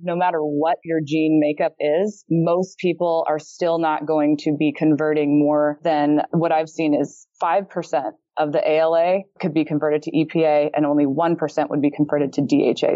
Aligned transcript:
no 0.00 0.16
matter 0.16 0.38
what 0.40 0.78
your 0.84 1.00
gene 1.04 1.38
makeup 1.40 1.74
is, 1.78 2.24
most 2.28 2.78
people 2.78 3.24
are 3.28 3.38
still 3.38 3.78
not 3.78 4.06
going 4.06 4.36
to 4.38 4.56
be 4.56 4.72
converting 4.76 5.38
more 5.38 5.78
than 5.84 6.22
what 6.30 6.52
I've 6.52 6.68
seen 6.68 6.94
is 6.94 7.26
5% 7.42 8.12
of 8.36 8.52
the 8.52 8.68
ALA 8.68 9.20
could 9.40 9.54
be 9.54 9.64
converted 9.64 10.02
to 10.02 10.10
EPA 10.10 10.70
and 10.74 10.84
only 10.84 11.06
1% 11.06 11.70
would 11.70 11.80
be 11.80 11.90
converted 11.90 12.32
to 12.32 12.42
DHA. 12.42 12.94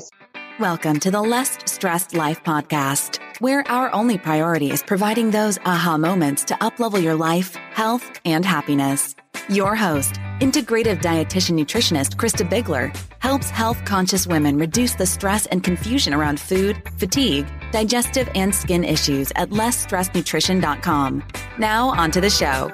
Welcome 0.59 0.99
to 1.01 1.13
the 1.13 1.23
Less 1.23 1.57
Stressed 1.67 2.17
Life 2.17 2.43
podcast, 2.43 3.21
where 3.41 3.63
our 3.71 3.95
only 3.95 4.19
priority 4.19 4.73
is 4.73 4.83
providing 4.83 5.31
those 5.31 5.57
aha 5.59 5.97
moments 5.97 6.43
to 6.45 6.55
uplevel 6.55 7.01
your 7.01 7.15
life, 7.15 7.55
health, 7.55 8.11
and 8.25 8.45
happiness. 8.45 9.15
Your 9.49 9.75
host, 9.75 10.15
integrative 10.41 11.01
dietitian 11.01 11.59
nutritionist 11.59 12.17
Krista 12.17 12.49
Bigler, 12.49 12.93
helps 13.21 13.51
health 13.51 13.83
conscious 13.85 14.27
women 14.27 14.59
reduce 14.59 14.95
the 14.95 15.07
stress 15.07 15.47
and 15.47 15.65
confusion 15.65 16.13
around 16.13 16.39
food, 16.39 16.83
fatigue, 16.99 17.47
digestive, 17.73 18.29
and 18.35 18.55
skin 18.55 18.85
issues 18.85 19.33
at 19.37 19.51
lessstressednutrition.com. 19.51 21.25
Now, 21.59 21.89
on 21.89 22.11
to 22.11 22.21
the 22.21 22.31
show. 22.31 22.71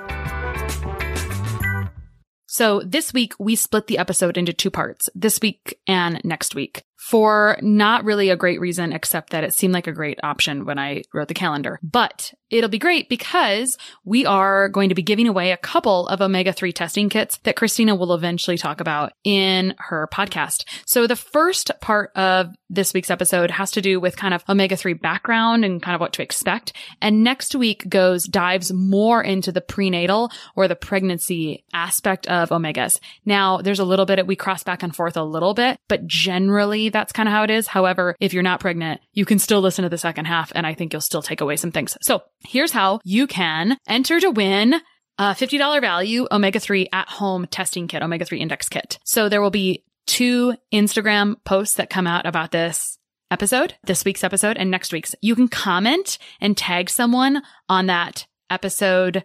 So 2.46 2.82
this 2.86 3.12
week 3.12 3.32
we 3.40 3.56
split 3.56 3.88
the 3.88 3.98
episode 3.98 4.36
into 4.36 4.52
two 4.52 4.70
parts, 4.70 5.08
this 5.14 5.40
week 5.40 5.80
and 5.88 6.20
next 6.24 6.54
week 6.54 6.84
for 7.10 7.58
not 7.60 8.04
really 8.04 8.30
a 8.30 8.36
great 8.36 8.60
reason, 8.60 8.92
except 8.92 9.30
that 9.30 9.44
it 9.44 9.52
seemed 9.52 9.74
like 9.74 9.86
a 9.86 9.92
great 9.92 10.18
option 10.22 10.64
when 10.64 10.78
I 10.78 11.02
wrote 11.12 11.28
the 11.28 11.34
calendar. 11.34 11.78
But 11.82 12.32
it'll 12.50 12.70
be 12.70 12.78
great 12.78 13.08
because 13.08 13.76
we 14.04 14.26
are 14.26 14.68
going 14.68 14.88
to 14.88 14.94
be 14.94 15.02
giving 15.02 15.26
away 15.26 15.52
a 15.52 15.56
couple 15.56 16.06
of 16.08 16.20
omega-3 16.20 16.72
testing 16.74 17.08
kits 17.08 17.38
that 17.44 17.56
Kristina 17.56 17.98
will 17.98 18.14
eventually 18.14 18.58
talk 18.58 18.80
about 18.80 19.12
in 19.24 19.74
her 19.78 20.08
podcast. 20.12 20.64
So 20.86 21.06
the 21.06 21.16
first 21.16 21.70
part 21.80 22.10
of 22.14 22.54
this 22.70 22.92
week's 22.92 23.10
episode 23.10 23.50
has 23.50 23.70
to 23.72 23.80
do 23.80 24.00
with 24.00 24.16
kind 24.16 24.34
of 24.34 24.44
omega-3 24.48 25.00
background 25.00 25.64
and 25.64 25.82
kind 25.82 25.94
of 25.94 26.00
what 26.00 26.12
to 26.14 26.22
expect. 26.22 26.72
And 27.00 27.24
next 27.24 27.54
week 27.54 27.88
goes 27.88 28.24
dives 28.24 28.72
more 28.72 29.22
into 29.22 29.52
the 29.52 29.60
prenatal 29.60 30.30
or 30.56 30.68
the 30.68 30.76
pregnancy 30.76 31.64
aspect 31.72 32.26
of 32.26 32.50
omegas. 32.50 32.98
Now 33.24 33.58
there's 33.58 33.80
a 33.80 33.84
little 33.84 34.06
bit, 34.06 34.26
we 34.26 34.36
cross 34.36 34.62
back 34.62 34.82
and 34.82 34.94
forth 34.94 35.16
a 35.16 35.22
little 35.22 35.54
bit, 35.54 35.78
but 35.88 36.06
generally 36.06 36.88
that's 36.88 37.12
kind 37.12 37.28
of 37.28 37.32
how 37.32 37.44
it 37.44 37.50
is. 37.50 37.66
However, 37.66 38.16
if 38.20 38.32
you're 38.32 38.42
not 38.42 38.60
pregnant, 38.60 39.00
you 39.12 39.24
can 39.24 39.38
still 39.38 39.60
listen 39.60 39.82
to 39.82 39.88
the 39.88 39.98
second 39.98 40.26
half 40.26 40.52
and 40.54 40.66
I 40.66 40.74
think 40.74 40.92
you'll 40.92 41.00
still 41.00 41.22
take 41.22 41.40
away 41.40 41.56
some 41.56 41.72
things. 41.72 41.96
So 42.02 42.22
here's 42.46 42.72
how 42.72 43.00
you 43.04 43.26
can 43.26 43.76
enter 43.86 44.20
to 44.20 44.30
win 44.30 44.74
a 45.18 45.22
$50 45.26 45.80
value 45.80 46.26
omega 46.30 46.60
3 46.60 46.88
at 46.92 47.08
home 47.08 47.46
testing 47.46 47.88
kit, 47.88 48.02
omega 48.02 48.24
3 48.24 48.40
index 48.40 48.68
kit. 48.68 48.98
So 49.04 49.28
there 49.28 49.40
will 49.40 49.50
be 49.50 49.84
two 50.06 50.54
Instagram 50.72 51.36
posts 51.44 51.76
that 51.76 51.90
come 51.90 52.06
out 52.06 52.26
about 52.26 52.50
this 52.50 52.98
episode, 53.30 53.74
this 53.84 54.04
week's 54.04 54.24
episode 54.24 54.56
and 54.56 54.70
next 54.70 54.92
week's. 54.92 55.14
You 55.20 55.34
can 55.34 55.48
comment 55.48 56.18
and 56.40 56.56
tag 56.56 56.90
someone 56.90 57.42
on 57.68 57.86
that 57.86 58.26
episode 58.50 59.24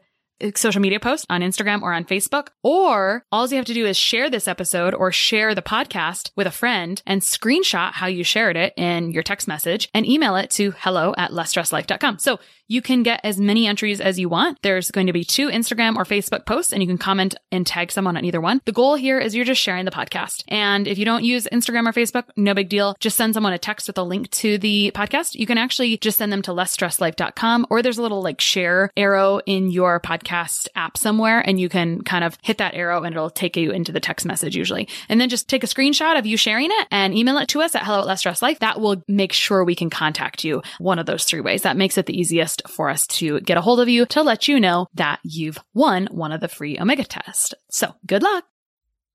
social 0.56 0.82
media 0.82 1.00
post 1.00 1.26
on 1.30 1.42
Instagram 1.42 1.82
or 1.82 1.94
on 1.94 2.06
Facebook, 2.06 2.48
or 2.64 3.24
all 3.32 3.48
you 3.48 3.58
have 3.58 3.66
to 3.66 3.74
do 3.74 3.86
is 3.86 3.98
share 3.98 4.30
this 4.30 4.48
episode 4.48 4.94
or 4.94 5.12
share 5.12 5.56
the 5.56 5.62
podcast 5.62 6.32
with 6.36 6.48
a 6.48 6.52
friend 6.52 7.02
and 7.06 7.22
screenshot 7.22 7.94
how 7.94 8.08
you 8.08 8.24
shared 8.24 8.56
it 8.56 8.74
in 8.78 9.12
your 9.12 9.24
text 9.24 9.48
message 9.48 9.90
and 9.94 10.06
email 10.06 10.36
it 10.36 10.52
to 10.52 10.72
hello 10.78 11.14
at 11.18 11.32
lessstresslife.com. 11.32 12.20
So 12.20 12.40
you 12.68 12.84
can 12.84 13.02
get 13.02 13.22
as 13.24 13.40
many 13.40 13.66
entries 13.66 14.00
as 14.00 14.20
you 14.20 14.30
want. 14.30 14.62
There's 14.62 14.92
going 14.92 15.08
to 15.08 15.14
be 15.14 15.24
two 15.24 15.50
Instagram 15.50 15.96
or 15.96 16.04
Facebook 16.04 16.46
posts 16.46 16.72
and 16.72 16.84
you 16.84 16.88
can 16.88 17.00
comment 17.00 17.34
and 17.52 17.66
tag 17.66 17.92
someone 17.92 18.16
on 18.16 18.26
either 18.26 18.40
one. 18.40 18.62
The 18.66 18.72
goal 18.72 18.94
here 18.94 19.20
is 19.20 19.36
you're 19.36 19.46
just 19.46 19.62
sharing 19.62 19.86
the 19.86 19.92
podcast. 19.92 20.44
And 20.48 20.88
if 20.88 21.00
you 21.00 21.06
don't 21.06 21.24
use 21.24 21.48
Instagram 21.52 21.88
or 21.88 21.94
Facebook, 21.94 22.26
no 22.38 22.54
big 22.54 22.70
deal. 22.70 22.96
Just 23.00 23.18
send 23.18 23.34
someone 23.34 23.54
a 23.54 23.58
text 23.58 23.88
with 23.88 23.98
a 23.98 24.04
link 24.04 24.30
to 24.32 24.60
the 24.60 24.92
podcast. 24.94 25.34
You 25.34 25.48
can 25.48 25.58
actually 25.58 25.98
just 25.98 26.20
send 26.20 26.32
them 26.32 26.44
to 26.44 26.52
lessstresslife.com 26.52 27.66
or 27.72 27.82
there's 27.82 27.98
a 27.98 28.04
little 28.04 28.22
like 28.22 28.40
share 28.40 28.92
arrow 28.96 29.40
in 29.48 29.72
your 29.72 30.00
podcast 30.00 30.29
app 30.32 30.98
somewhere 30.98 31.40
and 31.40 31.60
you 31.60 31.70
can 31.70 32.02
kind 32.02 32.24
of 32.24 32.38
hit 32.42 32.58
that 32.58 32.74
arrow 32.74 33.04
and 33.04 33.16
it'll 33.16 33.30
take 33.30 33.58
you 33.58 33.72
into 33.72 33.92
the 33.92 34.00
text 34.00 34.26
message 34.26 34.56
usually. 34.56 34.88
And 35.08 35.20
then 35.20 35.30
just 35.30 35.50
take 35.50 35.64
a 35.64 35.68
screenshot 35.68 36.18
of 36.18 36.26
you 36.26 36.38
sharing 36.38 36.70
it 36.72 36.88
and 36.92 37.14
email 37.16 37.38
it 37.38 37.48
to 37.50 37.62
us 37.62 37.76
at 37.76 37.84
hello 37.84 38.00
at 38.00 38.08
less 38.08 38.20
stress 38.20 38.42
life. 38.42 38.60
That 38.60 38.80
will 38.80 39.04
make 39.08 39.34
sure 39.34 39.64
we 39.64 39.76
can 39.76 39.90
contact 39.90 40.44
you 40.44 40.62
one 40.80 41.00
of 41.00 41.06
those 41.06 41.26
three 41.26 41.42
ways. 41.42 41.64
That 41.64 41.78
makes 41.78 41.98
it 41.98 42.06
the 42.06 42.18
easiest 42.18 42.68
for 42.68 42.90
us 42.90 43.08
to 43.08 43.40
get 43.42 43.58
a 43.58 43.62
hold 43.62 43.80
of 43.80 43.90
you 43.90 44.06
to 44.08 44.22
let 44.22 44.48
you 44.48 44.60
know 44.60 44.88
that 44.96 45.20
you've 45.24 45.60
won 45.74 46.08
one 46.12 46.32
of 46.32 46.42
the 46.42 46.48
free 46.48 46.80
Omega 46.80 47.04
tests. 47.04 47.54
So 47.70 47.94
good 48.06 48.24
luck. 48.24 48.46